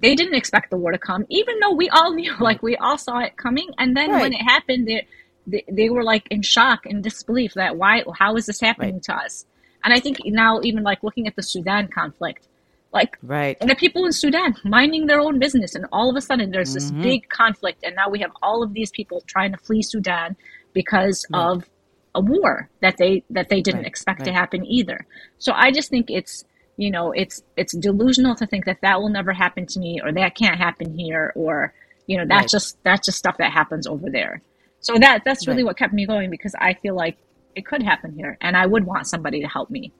they 0.00 0.14
didn't 0.14 0.34
expect 0.34 0.70
the 0.70 0.76
war 0.76 0.92
to 0.92 0.98
come, 0.98 1.26
even 1.28 1.58
though 1.60 1.72
we 1.72 1.88
all 1.90 2.12
knew, 2.14 2.34
like 2.40 2.62
we 2.62 2.76
all 2.76 2.98
saw 2.98 3.18
it 3.18 3.36
coming. 3.36 3.70
And 3.78 3.96
then 3.96 4.10
right. 4.10 4.20
when 4.20 4.32
it 4.32 4.42
happened, 4.42 4.88
they, 4.88 5.06
they, 5.46 5.64
they, 5.70 5.88
were 5.88 6.04
like 6.04 6.26
in 6.30 6.42
shock 6.42 6.86
and 6.86 7.02
disbelief 7.02 7.54
that 7.54 7.76
why, 7.76 8.04
how 8.18 8.36
is 8.36 8.46
this 8.46 8.60
happening 8.60 8.94
right. 8.94 9.02
to 9.04 9.14
us? 9.14 9.46
And 9.82 9.94
I 9.94 10.00
think 10.00 10.18
now 10.24 10.60
even 10.62 10.82
like 10.82 11.02
looking 11.02 11.26
at 11.26 11.36
the 11.36 11.42
Sudan 11.42 11.88
conflict, 11.88 12.46
like 12.92 13.16
right 13.22 13.56
and 13.60 13.70
the 13.70 13.74
people 13.74 14.04
in 14.04 14.12
sudan 14.12 14.54
minding 14.64 15.06
their 15.06 15.20
own 15.20 15.38
business 15.38 15.74
and 15.74 15.86
all 15.92 16.10
of 16.10 16.16
a 16.16 16.20
sudden 16.20 16.50
there's 16.50 16.74
this 16.74 16.90
mm-hmm. 16.90 17.02
big 17.02 17.28
conflict 17.28 17.84
and 17.84 17.94
now 17.94 18.08
we 18.08 18.18
have 18.18 18.32
all 18.42 18.62
of 18.62 18.74
these 18.74 18.90
people 18.90 19.22
trying 19.26 19.52
to 19.52 19.58
flee 19.58 19.82
sudan 19.82 20.36
because 20.72 21.24
right. 21.32 21.40
of 21.40 21.68
a 22.14 22.20
war 22.20 22.68
that 22.80 22.96
they 22.96 23.22
that 23.30 23.48
they 23.48 23.60
didn't 23.60 23.80
right. 23.80 23.86
expect 23.86 24.24
to 24.24 24.32
happen 24.32 24.64
either 24.66 25.06
so 25.38 25.52
i 25.54 25.70
just 25.70 25.88
think 25.88 26.10
it's 26.10 26.44
you 26.80 26.90
know 26.90 27.12
it's 27.12 27.42
it's 27.56 27.74
delusional 27.76 28.34
to 28.34 28.46
think 28.46 28.64
that 28.64 28.78
that 28.82 29.00
will 29.00 29.10
never 29.10 29.32
happen 29.32 29.66
to 29.66 29.78
me 29.78 30.00
or 30.02 30.12
that 30.12 30.34
can't 30.34 30.56
happen 30.56 30.96
here 30.98 31.32
or 31.36 31.74
you 32.06 32.16
know 32.16 32.24
that's 32.26 32.50
just 32.50 32.82
that's 32.84 33.04
just 33.06 33.18
stuff 33.18 33.36
that 33.38 33.52
happens 33.52 33.86
over 33.86 34.10
there. 34.10 34.42
So 34.80 34.96
that 34.98 35.22
that's 35.24 35.46
really 35.46 35.62
what 35.62 35.76
kept 35.76 35.92
me 35.92 36.06
going 36.06 36.30
because 36.30 36.54
i 36.58 36.72
feel 36.72 36.94
like 36.94 37.18
it 37.54 37.66
could 37.66 37.82
happen 37.82 38.14
here 38.14 38.38
and 38.40 38.56
i 38.56 38.64
would 38.64 38.84
want 38.84 39.06
somebody 39.06 39.42
to 39.42 39.46
help 39.46 39.68
me. 39.68 39.92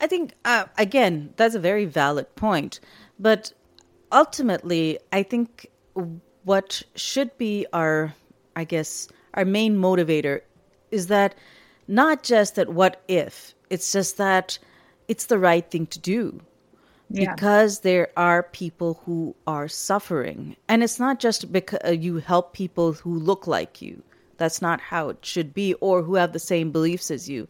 I 0.00 0.06
think, 0.06 0.32
uh, 0.44 0.64
again, 0.78 1.34
that's 1.36 1.54
a 1.54 1.60
very 1.60 1.84
valid 1.84 2.34
point. 2.34 2.80
But 3.18 3.52
ultimately, 4.10 4.98
I 5.12 5.22
think 5.22 5.66
what 6.44 6.82
should 6.94 7.36
be 7.36 7.66
our, 7.72 8.14
I 8.56 8.64
guess, 8.64 9.08
our 9.34 9.44
main 9.44 9.76
motivator 9.76 10.40
is 10.90 11.08
that 11.08 11.34
not 11.86 12.22
just 12.22 12.54
that 12.54 12.70
what 12.70 13.02
if, 13.08 13.54
it's 13.68 13.92
just 13.92 14.16
that 14.16 14.58
it's 15.10 15.26
the 15.26 15.38
right 15.38 15.70
thing 15.70 15.86
to 15.88 15.98
do. 15.98 16.40
Yeah. 17.10 17.34
Because 17.34 17.80
there 17.80 18.08
are 18.16 18.44
people 18.44 19.02
who 19.04 19.34
are 19.46 19.68
suffering. 19.68 20.56
And 20.68 20.82
it's 20.84 21.00
not 21.00 21.18
just 21.18 21.52
because 21.52 21.80
uh, 21.84 21.90
you 21.90 22.18
help 22.18 22.52
people 22.52 22.92
who 22.92 23.18
look 23.18 23.46
like 23.46 23.82
you. 23.82 24.02
That's 24.36 24.62
not 24.62 24.80
how 24.80 25.10
it 25.10 25.18
should 25.22 25.52
be, 25.52 25.74
or 25.74 26.02
who 26.02 26.14
have 26.14 26.32
the 26.32 26.38
same 26.38 26.70
beliefs 26.70 27.10
as 27.10 27.28
you 27.28 27.48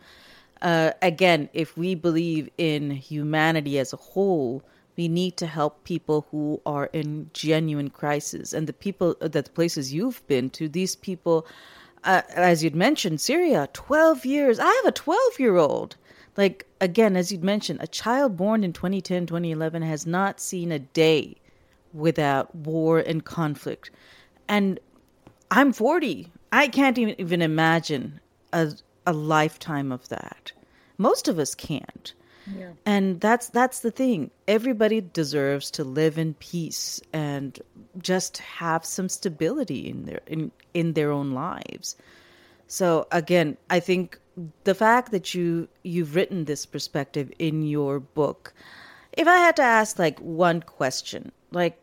uh, 0.63 0.93
again, 1.03 1.49
if 1.53 1.77
we 1.77 1.95
believe 1.95 2.49
in 2.59 2.91
humanity 2.91 3.79
as 3.79 3.93
a 3.93 3.97
whole, 3.97 4.63
we 4.97 5.09
need 5.09 5.37
to 5.39 5.47
help 5.47 5.83
people 5.85 6.27
who 6.31 6.61
are 6.67 6.87
in 6.93 7.31
genuine 7.33 7.89
crisis. 7.89 8.53
And 8.53 8.67
the 8.67 8.73
people, 8.73 9.17
uh, 9.23 9.29
the 9.29 9.43
places 9.43 9.95
you've 9.95 10.27
been 10.27 10.51
to, 10.51 10.69
these 10.69 10.97
people, 10.97 11.47
uh, 12.05 12.23
as 12.35 12.63
you'd 12.63 12.75
mentioned, 12.75 13.21
Syria, 13.21 13.69
12 13.73 14.27
years. 14.27 14.59
I 14.59 14.67
have 14.67 14.87
a 14.87 14.93
12 14.93 15.41
year 15.41 15.57
old. 15.57 15.97
Like, 16.37 16.67
again, 16.81 17.17
as 17.17 17.31
you'd 17.31 17.45
mentioned, 17.45 17.81
a 17.83 17.87
child 17.87 18.37
born 18.37 18.65
in 18.65 18.73
2010, 18.73 19.27
2011 19.27 19.83
has 19.83 20.07
not 20.07 20.41
seen 20.41 20.73
a 20.73 20.79
day 20.79 21.37
without 21.93 22.55
war 22.55 22.99
and 22.99 23.25
conflict. 23.25 23.91
And 24.49 24.81
I'm 25.51 25.73
40. 25.73 26.31
I 26.53 26.69
can't 26.69 26.99
even 26.99 27.43
imagine 27.43 28.21
a, 28.53 28.73
a 29.07 29.13
lifetime 29.13 29.93
of 29.93 30.09
that. 30.09 30.53
Most 30.99 31.29
of 31.29 31.39
us 31.39 31.55
can't. 31.55 32.13
Yeah. 32.57 32.73
And 32.87 33.21
that's 33.21 33.49
that's 33.51 33.81
the 33.81 33.91
thing. 33.91 34.31
Everybody 34.49 35.01
deserves 35.01 35.71
to 35.73 35.85
live 35.85 36.19
in 36.19 36.35
peace 36.35 37.01
and 37.13 37.59
just 38.01 38.39
have 38.39 38.85
some 38.85 39.09
stability 39.09 39.89
in 39.89 40.07
their 40.07 40.21
in 40.27 40.51
in 40.75 40.95
their 40.95 41.13
own 41.13 41.33
lives. 41.33 41.97
So 42.67 43.07
again, 43.13 43.57
I 43.69 43.81
think 43.81 44.19
the 44.65 44.75
fact 44.75 45.11
that 45.13 45.35
you 45.35 45.69
you've 45.83 46.15
written 46.15 46.45
this 46.45 46.67
perspective 46.67 47.33
in 47.39 47.63
your 47.63 48.01
book, 48.01 48.53
if 49.13 49.27
I 49.27 49.37
had 49.37 49.57
to 49.57 49.63
ask 49.63 49.99
like 49.99 50.19
one 50.21 50.63
question, 50.63 51.33
like 51.51 51.83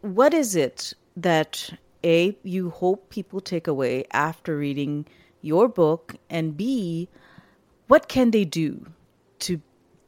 what 0.00 0.34
is 0.34 0.56
it 0.56 0.92
that 1.16 1.70
a 2.04 2.36
you 2.42 2.70
hope 2.70 3.10
people 3.10 3.40
take 3.40 3.66
away 3.66 4.04
after 4.12 4.56
reading 4.56 5.06
your 5.40 5.68
book 5.68 6.16
and 6.30 6.56
b 6.56 7.08
what 7.88 8.08
can 8.08 8.30
they 8.30 8.44
do 8.44 8.86
to 9.38 9.60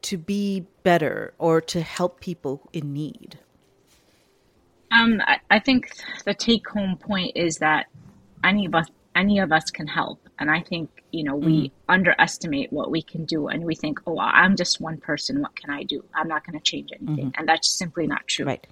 to 0.02 0.18
be 0.18 0.66
better 0.82 1.34
or 1.38 1.60
to 1.60 1.80
help 1.80 2.20
people 2.20 2.68
in 2.72 2.92
need? 2.92 3.38
Um, 4.90 5.20
I, 5.26 5.40
I 5.50 5.58
think 5.58 5.90
the 6.24 6.34
take 6.34 6.68
home 6.68 6.96
point 6.96 7.32
is 7.34 7.58
that 7.58 7.86
any 8.42 8.66
of 8.66 8.74
us 8.74 8.88
any 9.14 9.38
of 9.38 9.52
us 9.52 9.70
can 9.70 9.86
help 9.86 10.23
and 10.38 10.50
i 10.50 10.60
think 10.60 10.90
you 11.10 11.24
know 11.24 11.36
we 11.36 11.68
mm. 11.68 11.70
underestimate 11.88 12.72
what 12.72 12.90
we 12.90 13.02
can 13.02 13.24
do 13.24 13.48
and 13.48 13.64
we 13.64 13.74
think 13.74 13.98
oh 14.06 14.18
i'm 14.18 14.56
just 14.56 14.80
one 14.80 14.96
person 14.98 15.40
what 15.40 15.54
can 15.54 15.70
i 15.70 15.82
do 15.82 16.04
i'm 16.14 16.28
not 16.28 16.44
going 16.46 16.58
to 16.58 16.64
change 16.64 16.90
anything 16.92 17.26
mm-hmm. 17.26 17.38
and 17.40 17.48
that's 17.48 17.68
simply 17.68 18.06
not 18.06 18.26
true 18.26 18.46
right 18.46 18.66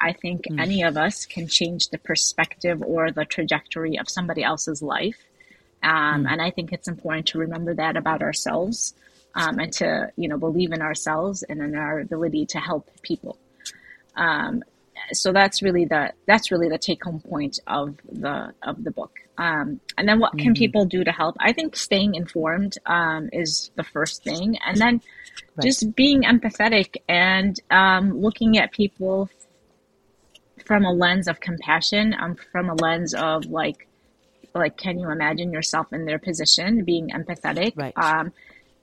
i 0.00 0.12
think 0.12 0.44
mm. 0.44 0.60
any 0.60 0.82
of 0.82 0.96
us 0.96 1.26
can 1.26 1.46
change 1.48 1.88
the 1.88 1.98
perspective 1.98 2.82
or 2.82 3.10
the 3.10 3.24
trajectory 3.24 3.98
of 3.98 4.08
somebody 4.08 4.42
else's 4.42 4.82
life 4.82 5.18
Um, 5.82 6.26
And 6.26 6.42
I 6.42 6.50
think 6.50 6.72
it's 6.72 6.88
important 6.88 7.26
to 7.28 7.38
remember 7.38 7.74
that 7.74 7.96
about 7.96 8.22
ourselves 8.22 8.94
um, 9.34 9.58
and 9.58 9.72
to, 9.74 10.10
you 10.16 10.28
know, 10.28 10.38
believe 10.38 10.72
in 10.72 10.82
ourselves 10.82 11.42
and 11.44 11.60
in 11.60 11.76
our 11.76 12.00
ability 12.00 12.46
to 12.46 12.58
help 12.58 12.90
people. 13.02 13.38
Um, 14.16 14.64
so 15.12 15.32
that's 15.32 15.62
really 15.62 15.84
the 15.84 16.12
that's 16.26 16.50
really 16.50 16.68
the 16.68 16.78
take 16.78 17.02
home 17.04 17.20
point 17.20 17.58
of 17.66 17.96
the 18.10 18.52
of 18.62 18.82
the 18.84 18.90
book. 18.90 19.12
Um, 19.36 19.80
and 19.96 20.08
then 20.08 20.18
what 20.18 20.36
can 20.36 20.52
people 20.54 20.84
do 20.84 21.04
to 21.04 21.12
help? 21.12 21.36
I 21.38 21.52
think 21.52 21.76
staying 21.76 22.16
informed 22.16 22.76
um, 22.86 23.30
is 23.32 23.70
the 23.76 23.84
first 23.84 24.24
thing, 24.24 24.58
and 24.66 24.76
then 24.76 25.00
just 25.62 25.94
being 25.94 26.22
empathetic 26.22 26.96
and 27.08 27.58
um, 27.70 28.20
looking 28.20 28.58
at 28.58 28.72
people 28.72 29.30
from 30.64 30.84
a 30.84 30.92
lens 30.92 31.28
of 31.28 31.38
compassion, 31.38 32.14
um, 32.18 32.36
from 32.50 32.68
a 32.68 32.74
lens 32.74 33.14
of 33.14 33.46
like 33.46 33.86
like 34.54 34.76
can 34.76 34.98
you 34.98 35.10
imagine 35.10 35.52
yourself 35.52 35.92
in 35.92 36.04
their 36.04 36.18
position, 36.18 36.84
being 36.84 37.10
empathetic. 37.10 37.72
Right. 37.76 37.92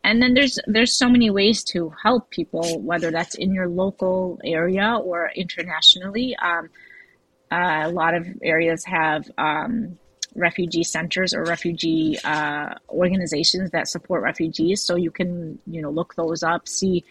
And 0.06 0.22
then 0.22 0.36
there's 0.36 0.60
there's 0.68 0.96
so 0.96 1.10
many 1.10 1.32
ways 1.32 1.64
to 1.74 1.92
help 2.02 2.30
people, 2.30 2.80
whether 2.80 3.10
that's 3.10 3.34
in 3.34 3.56
your 3.56 3.68
local 3.68 4.40
area 4.44 5.00
or 5.04 5.32
internationally. 5.36 6.36
Um, 6.36 6.70
uh, 7.52 7.82
a 7.86 7.90
lot 7.90 8.14
of 8.14 8.28
areas 8.44 8.86
have 8.86 9.30
um, 9.40 9.98
refugee 10.36 10.84
centers 10.84 11.34
or 11.34 11.44
refugee 11.44 12.20
uh, 12.24 12.76
organizations 12.90 13.72
that 13.72 13.88
support 13.88 14.22
refugees, 14.22 14.84
so 14.84 14.96
you 14.96 15.10
can 15.10 15.58
you 15.66 15.82
know 15.82 15.90
look 15.90 16.14
those 16.14 16.44
up, 16.44 16.68
see 16.68 17.04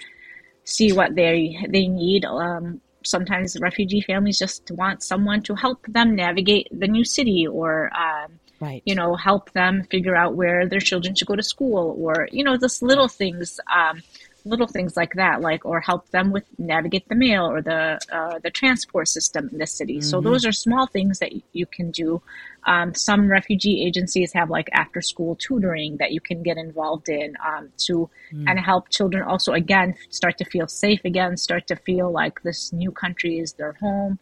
see 0.63 0.93
what 0.93 1.17
they 1.17 1.59
they 1.69 1.89
need. 1.89 2.25
Um, 2.25 2.81
sometimes 3.03 3.59
refugee 3.61 4.03
families 4.03 4.39
just 4.39 4.71
want 4.71 5.03
someone 5.03 5.43
to 5.43 5.57
help 5.57 5.85
them 5.89 6.15
navigate 6.15 6.69
the 6.71 6.87
new 6.87 7.05
city 7.05 7.45
or 7.45 7.91
um, 7.93 8.39
Right. 8.65 8.83
you 8.87 8.95
know, 8.95 9.15
help 9.15 9.53
them 9.53 9.85
figure 9.91 10.17
out 10.17 10.35
where 10.35 10.67
their 10.67 10.81
children 10.81 11.15
should 11.15 11.29
go 11.29 11.37
to 11.37 11.43
school 11.43 11.95
or, 11.99 12.29
you 12.33 12.43
know, 12.45 12.57
just 12.57 12.83
little 12.83 13.09
things, 13.09 13.61
um, 13.75 14.03
little 14.47 14.67
things 14.67 14.97
like 14.97 15.15
that, 15.15 15.41
like, 15.41 15.65
or 15.65 15.81
help 15.81 16.11
them 16.11 16.31
with 16.31 16.45
navigate 16.59 17.09
the 17.09 17.15
mail 17.15 17.45
or 17.45 17.61
the, 17.63 17.99
uh, 18.13 18.39
the 18.43 18.51
transport 18.51 19.09
system 19.09 19.49
in 19.53 19.59
the 19.59 19.67
city. 19.67 20.01
So 20.01 20.21
those 20.21 20.45
are 20.47 20.53
small 20.53 20.87
things 20.87 21.19
that 21.19 21.33
you 21.53 21.67
can 21.67 21.91
do. 21.91 22.23
Um, 22.67 22.95
some 22.95 23.31
refugee 23.31 23.85
agencies 23.87 24.33
have 24.33 24.49
like 24.51 24.69
after 24.73 25.01
school 25.03 25.37
tutoring 25.37 25.99
that 25.99 26.13
you 26.13 26.21
can 26.21 26.43
get 26.43 26.57
involved 26.57 27.09
in, 27.09 27.37
um, 27.47 27.71
to 27.87 28.09
and 28.49 28.59
help 28.59 28.89
children 28.89 29.23
also 29.23 29.53
again 29.53 29.95
start 30.11 30.39
to 30.39 30.45
feel 30.45 30.69
safe 30.69 31.03
again, 31.05 31.37
start 31.37 31.67
to 31.67 31.77
feel 31.77 32.11
like 32.11 32.43
this 32.43 32.73
new 32.73 32.91
country 32.91 33.39
is 33.39 33.55
their 33.55 33.75
home. 33.75 34.19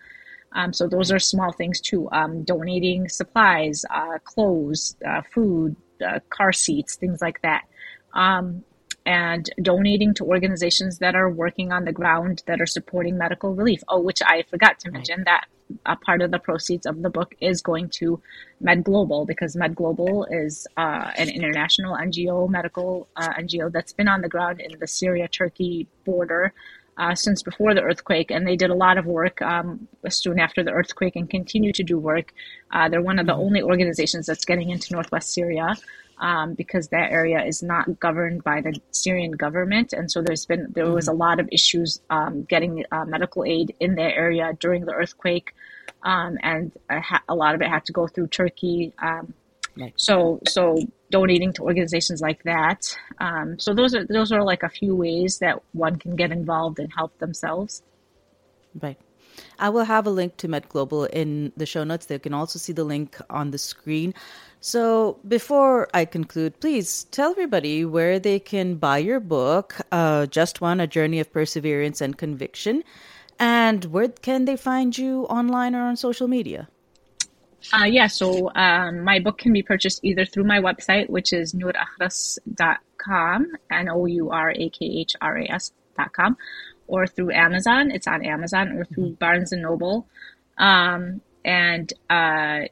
Um, 0.55 0.73
so 0.73 0.87
those 0.87 1.11
are 1.11 1.19
small 1.19 1.53
things 1.53 1.81
too. 1.81 2.09
Um, 2.13 2.45
donating 2.45 3.09
supplies, 3.09 3.85
uh, 3.91 4.19
clothes, 4.25 4.97
uh, 5.07 5.23
food, 5.33 5.77
uh, 6.07 6.21
car 6.31 6.53
seats, 6.53 6.97
things 6.97 7.21
like 7.21 7.41
that. 7.43 7.63
Um, 8.13 8.65
and 9.05 9.51
donating 9.61 10.15
to 10.15 10.25
organizations 10.25 10.99
that 10.99 11.15
are 11.15 11.29
working 11.29 11.73
on 11.73 11.85
the 11.85 11.93
ground 11.93 12.43
that 12.47 12.61
are 12.61 12.67
supporting 12.67 13.19
medical 13.19 13.55
relief. 13.55 13.83
Oh, 13.89 14.01
which 14.01 14.21
I 14.25 14.45
forgot 14.49 14.79
to 14.81 14.91
mention 14.91 15.25
that 15.25 15.47
a 15.87 15.97
part 15.97 16.23
of 16.23 16.31
the 16.31 16.39
proceeds 16.39 16.87
of 16.87 17.03
the 17.03 17.11
book 17.11 17.35
is 17.41 17.63
going 17.63 17.89
to 17.89 18.21
MedGlobal 18.63 19.27
because 19.27 19.57
MedGlobal 19.57 20.27
is 20.31 20.67
uh, 20.77 21.11
an 21.17 21.29
international 21.29 21.97
NGO, 21.97 22.49
medical 22.49 23.09
uh, 23.17 23.31
NGO 23.39 23.73
that's 23.73 23.93
been 23.93 24.09
on 24.09 24.21
the 24.21 24.29
ground 24.29 24.61
in 24.61 24.79
the 24.79 24.87
Syria 24.87 25.29
Turkey 25.29 25.89
border 26.05 26.53
uh, 26.99 27.15
since 27.15 27.43
before 27.43 27.75
the 27.75 27.83
earthquake, 27.83 28.31
and 28.31 28.47
they 28.47 28.57
did 28.57 28.71
a 28.71 28.75
lot 28.75 28.99
of 28.99 29.07
work 29.07 29.41
um, 29.43 29.89
soon 30.09 30.39
after 30.39 30.63
the 30.63 30.71
earthquake 30.71 31.17
and 31.17 31.29
continue 31.29 31.73
to 31.73 31.83
do 31.83 31.99
work. 31.99 32.33
Uh, 32.71 32.89
they're 32.89 33.03
one 33.03 33.19
of 33.19 33.27
the 33.27 33.35
only 33.35 33.63
organizations 33.63 34.27
that's 34.27 34.45
getting 34.45 34.71
into 34.71 34.93
northwest 34.93 35.33
Syria. 35.33 35.75
Um, 36.19 36.55
because 36.55 36.87
that 36.89 37.11
area 37.11 37.43
is 37.43 37.65
not 37.65 37.99
governed 37.99 38.45
by 38.45 38.61
the 38.61 38.79
Syrian 38.93 39.33
government, 39.33 39.93
and 39.93 40.09
so 40.09 40.23
there's 40.23 40.47
been 40.47 40.69
there 40.71 40.89
was 40.89 41.09
a 41.09 41.13
lot 41.13 41.41
of 41.41 41.49
issues 41.51 42.01
um, 42.11 42.45
getting 42.45 42.85
uh, 42.93 43.05
medical 43.07 43.45
aid 43.45 43.75
in 43.81 43.97
that 43.97 44.15
area 44.15 44.53
during 44.61 44.85
the 44.85 44.93
earthquake, 44.93 45.53
um, 46.05 46.39
and 46.45 46.71
a, 46.91 47.01
ha- 47.01 47.25
a 47.29 47.35
lot 47.35 47.57
of 47.57 47.61
it 47.61 47.67
had 47.69 47.85
to 47.87 47.93
go 47.93 48.07
through 48.07 48.29
Turkey. 48.29 48.93
Um, 49.03 49.35
so 49.97 50.39
so 50.47 50.79
donating 51.13 51.53
to 51.53 51.63
organizations 51.63 52.21
like 52.21 52.43
that. 52.43 52.99
Um, 53.19 53.59
so 53.59 53.75
those 53.75 53.95
are 53.95 54.05
those 54.05 54.33
are 54.33 54.43
like 54.43 54.65
a 54.65 54.69
few 54.69 54.97
ways 54.97 55.39
that 55.39 55.63
one 55.73 55.97
can 55.97 56.17
get 56.17 56.33
involved 56.33 56.81
and 56.81 56.93
help 56.93 57.17
themselves. 57.19 57.83
Right. 58.75 58.99
I 59.59 59.69
will 59.69 59.85
have 59.85 60.07
a 60.07 60.11
link 60.11 60.37
to 60.39 60.49
MedGlobal 60.49 61.09
in 61.11 61.53
the 61.57 61.67
show 61.67 61.85
notes. 61.85 62.07
They 62.07 62.19
can 62.19 62.35
also 62.35 62.59
see 62.59 62.73
the 62.73 62.85
link 62.85 63.17
on 63.31 63.51
the 63.51 63.59
screen. 63.59 64.13
So 64.61 65.19
before 65.27 65.89
I 65.95 66.05
conclude, 66.05 66.61
please 66.61 67.05
tell 67.05 67.31
everybody 67.31 67.85
where 67.85 68.19
they 68.19 68.39
can 68.39 68.77
buy 68.77 68.99
your 68.99 69.21
book, 69.21 69.77
uh, 69.91 70.27
Just 70.27 70.61
One, 70.61 70.81
A 70.81 70.87
Journey 70.87 71.21
of 71.21 71.33
Perseverance 71.33 72.01
and 72.01 72.19
Conviction, 72.19 72.85
and 73.39 73.85
where 73.87 74.09
can 74.09 74.45
they 74.45 74.57
find 74.57 74.97
you 74.97 75.25
online 75.25 75.75
or 75.75 75.83
on 75.83 75.97
social 75.97 76.29
media? 76.29 76.69
Uh, 77.73 77.85
yeah, 77.85 78.07
so 78.07 78.51
um, 78.55 79.03
my 79.03 79.19
book 79.19 79.39
can 79.39 79.53
be 79.53 79.63
purchased 79.63 80.01
either 80.05 80.25
through 80.25 80.45
my 80.45 80.59
website, 80.59 81.09
which 81.09 81.33
is 81.33 81.55
nourakhras.com, 81.55 83.47
N 83.71 83.89
O 83.89 84.07
U 84.07 84.31
R 84.31 84.51
A 84.51 84.69
K 84.69 84.85
H 84.85 85.15
R 85.21 85.39
A 85.39 85.51
S.com, 85.51 86.37
or 86.87 87.07
through 87.07 87.33
Amazon. 87.33 87.91
It's 87.91 88.07
on 88.07 88.25
Amazon 88.25 88.73
or 88.73 88.85
through 88.85 89.13
Barnes 89.13 89.53
and 89.53 89.63
Noble. 89.63 90.07
Um, 90.59 91.21
and 91.45 91.93
uh, 92.11 92.63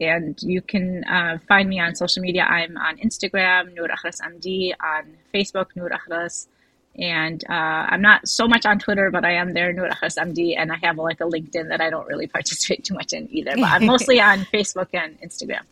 and 0.00 0.38
you 0.42 0.60
can 0.60 1.04
uh, 1.04 1.38
find 1.48 1.68
me 1.68 1.80
on 1.80 1.94
social 1.94 2.22
media. 2.22 2.42
I'm 2.44 2.76
on 2.76 2.98
Instagram, 2.98 3.74
Nour 3.74 3.88
Akhras 3.88 4.20
MD, 4.20 4.72
on 4.80 5.16
Facebook, 5.32 5.68
Nour 5.74 5.90
Akhras, 5.90 6.48
and 6.98 7.42
uh, 7.48 7.52
I'm 7.52 8.02
not 8.02 8.26
so 8.26 8.46
much 8.48 8.66
on 8.66 8.78
Twitter, 8.78 9.10
but 9.10 9.24
I 9.24 9.32
am 9.32 9.52
there, 9.52 9.72
Akhras 9.74 10.16
MD, 10.18 10.54
and 10.56 10.72
I 10.72 10.76
have 10.82 10.96
like 10.96 11.20
a 11.20 11.24
LinkedIn 11.24 11.68
that 11.68 11.80
I 11.80 11.90
don't 11.90 12.06
really 12.06 12.26
participate 12.38 12.84
too 12.84 12.94
much 12.94 13.12
in 13.12 13.28
either. 13.30 13.52
But 13.54 13.64
I'm 13.64 13.86
mostly 13.86 14.20
on 14.30 14.40
Facebook 14.46 14.88
and 14.92 15.20
Instagram. 15.20 15.62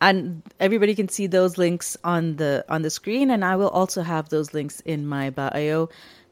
and 0.00 0.42
everybody 0.58 0.94
can 0.94 1.08
see 1.08 1.26
those 1.26 1.58
links 1.58 1.96
on 2.04 2.36
the 2.36 2.64
on 2.68 2.82
the 2.82 2.90
screen 2.90 3.30
and 3.30 3.44
i 3.44 3.54
will 3.54 3.68
also 3.68 4.02
have 4.02 4.28
those 4.30 4.54
links 4.54 4.80
in 4.80 5.06
my 5.06 5.28
bio 5.30 5.88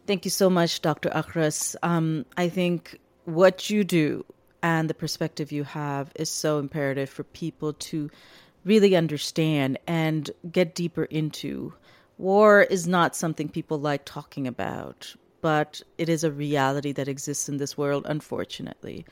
thank 0.06 0.24
you 0.24 0.30
so 0.30 0.48
much 0.48 0.80
dr 0.80 1.08
akhras 1.10 1.76
um, 1.82 2.24
i 2.36 2.48
think 2.48 2.98
what 3.24 3.68
you 3.68 3.84
do 3.84 4.24
and 4.62 4.88
the 4.88 4.94
perspective 4.94 5.52
you 5.52 5.64
have 5.64 6.10
is 6.16 6.30
so 6.30 6.58
imperative 6.58 7.10
for 7.10 7.24
people 7.24 7.74
to 7.74 8.10
really 8.64 8.96
understand 8.96 9.78
and 9.86 10.30
get 10.50 10.74
deeper 10.74 11.04
into 11.04 11.72
war 12.18 12.62
is 12.62 12.86
not 12.86 13.16
something 13.16 13.48
people 13.48 13.78
like 13.78 14.04
talking 14.04 14.46
about 14.46 15.14
but 15.40 15.80
it 15.98 16.08
is 16.08 16.24
a 16.24 16.32
reality 16.32 16.92
that 16.92 17.08
exists 17.08 17.48
in 17.48 17.56
this 17.56 17.78
world 17.78 18.04
unfortunately 18.08 19.04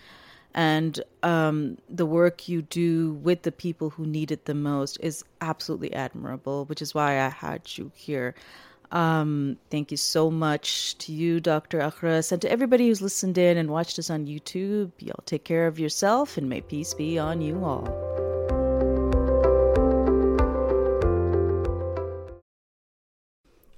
and 0.57 1.01
um, 1.23 1.77
the 1.91 2.07
work 2.07 2.49
you 2.49 2.63
do 2.63 3.13
with 3.13 3.43
the 3.43 3.53
people 3.53 3.91
who 3.91 4.07
need 4.07 4.33
it 4.33 4.47
the 4.47 4.55
most 4.55 4.97
is 5.03 5.23
absolutely 5.43 5.93
admirable, 5.93 6.65
which 6.65 6.81
is 6.81 6.95
why 6.95 7.21
I 7.21 7.29
had 7.29 7.77
you 7.77 7.93
here. 7.95 8.35
Um, 8.91 9.59
thank 9.71 9.91
you 9.91 9.99
so 9.99 10.31
much 10.31 10.97
to 10.99 11.13
you, 11.13 11.41
Dr. 11.41 11.81
Akhras, 11.81 12.33
and 12.33 12.41
to 12.41 12.51
everybody 12.51 12.89
who's 12.89 13.03
listened 13.03 13.37
in 13.37 13.59
and 13.59 13.69
watched 13.69 13.99
us 13.99 14.09
on 14.09 14.27
YouTube. 14.27 14.93
Y'all 14.99 15.23
take 15.27 15.45
care 15.45 15.67
of 15.67 15.79
yourself, 15.79 16.39
and 16.39 16.49
may 16.49 16.63
peace 16.63 16.95
be 16.95 17.19
on 17.19 17.43
you 17.43 17.63
all. 17.63 18.16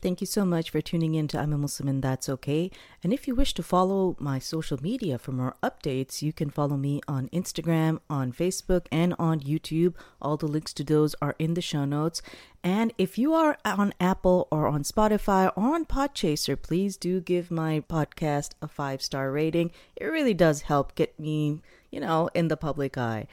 Thank 0.00 0.20
you 0.20 0.28
so 0.28 0.44
much 0.44 0.70
for 0.70 0.80
tuning 0.80 1.16
in 1.16 1.26
to 1.28 1.40
I'm 1.40 1.52
a 1.52 1.58
Muslim 1.58 1.88
and 1.88 2.02
That's 2.02 2.28
Okay. 2.28 2.70
And 3.02 3.12
if 3.12 3.26
you 3.26 3.34
wish 3.34 3.52
to 3.54 3.64
follow 3.64 4.16
my 4.20 4.38
social 4.38 4.78
media 4.80 5.18
for 5.18 5.32
more 5.32 5.56
updates, 5.61 6.22
you 6.22 6.32
can 6.32 6.50
follow 6.50 6.76
me 6.76 7.00
on 7.08 7.28
Instagram, 7.30 7.98
on 8.08 8.32
Facebook, 8.32 8.87
and 8.92 9.12
on 9.18 9.40
YouTube. 9.40 9.94
All 10.22 10.37
the 10.37 10.46
links 10.46 10.72
to 10.74 10.84
those 10.84 11.16
are 11.20 11.34
in 11.40 11.54
the 11.54 11.61
show 11.61 11.84
notes. 11.84 12.22
And 12.62 12.92
if 12.96 13.18
you 13.18 13.34
are 13.34 13.58
on 13.64 13.92
Apple 13.98 14.46
or 14.52 14.68
on 14.68 14.84
Spotify 14.84 15.50
or 15.56 15.74
on 15.74 15.84
Podchaser, 15.84 16.61
please 16.61 16.96
do 16.96 17.20
give 17.20 17.50
my 17.50 17.80
podcast 17.80 18.50
a 18.62 18.68
five 18.68 19.02
star 19.02 19.32
rating. 19.32 19.72
It 19.96 20.04
really 20.04 20.34
does 20.34 20.62
help 20.62 20.94
get 20.94 21.18
me, 21.18 21.58
you 21.90 21.98
know, 21.98 22.30
in 22.34 22.46
the 22.46 22.56
public 22.56 22.96
eye. 22.96 23.26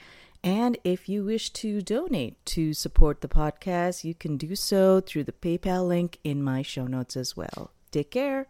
And 0.46 0.78
if 0.84 1.10
you 1.10 1.26
wish 1.26 1.50
to 1.54 1.82
donate 1.82 2.46
to 2.46 2.76
support 2.76 3.22
the 3.22 3.28
podcast, 3.28 4.04
you 4.04 4.14
can 4.14 4.38
do 4.38 4.56
so 4.56 5.02
through 5.02 5.24
the 5.24 5.32
PayPal 5.32 5.88
link 5.88 6.20
in 6.24 6.44
my 6.44 6.62
show 6.62 6.86
notes 6.86 7.18
as 7.18 7.36
well. 7.36 7.72
Take 7.90 8.12
care. 8.12 8.46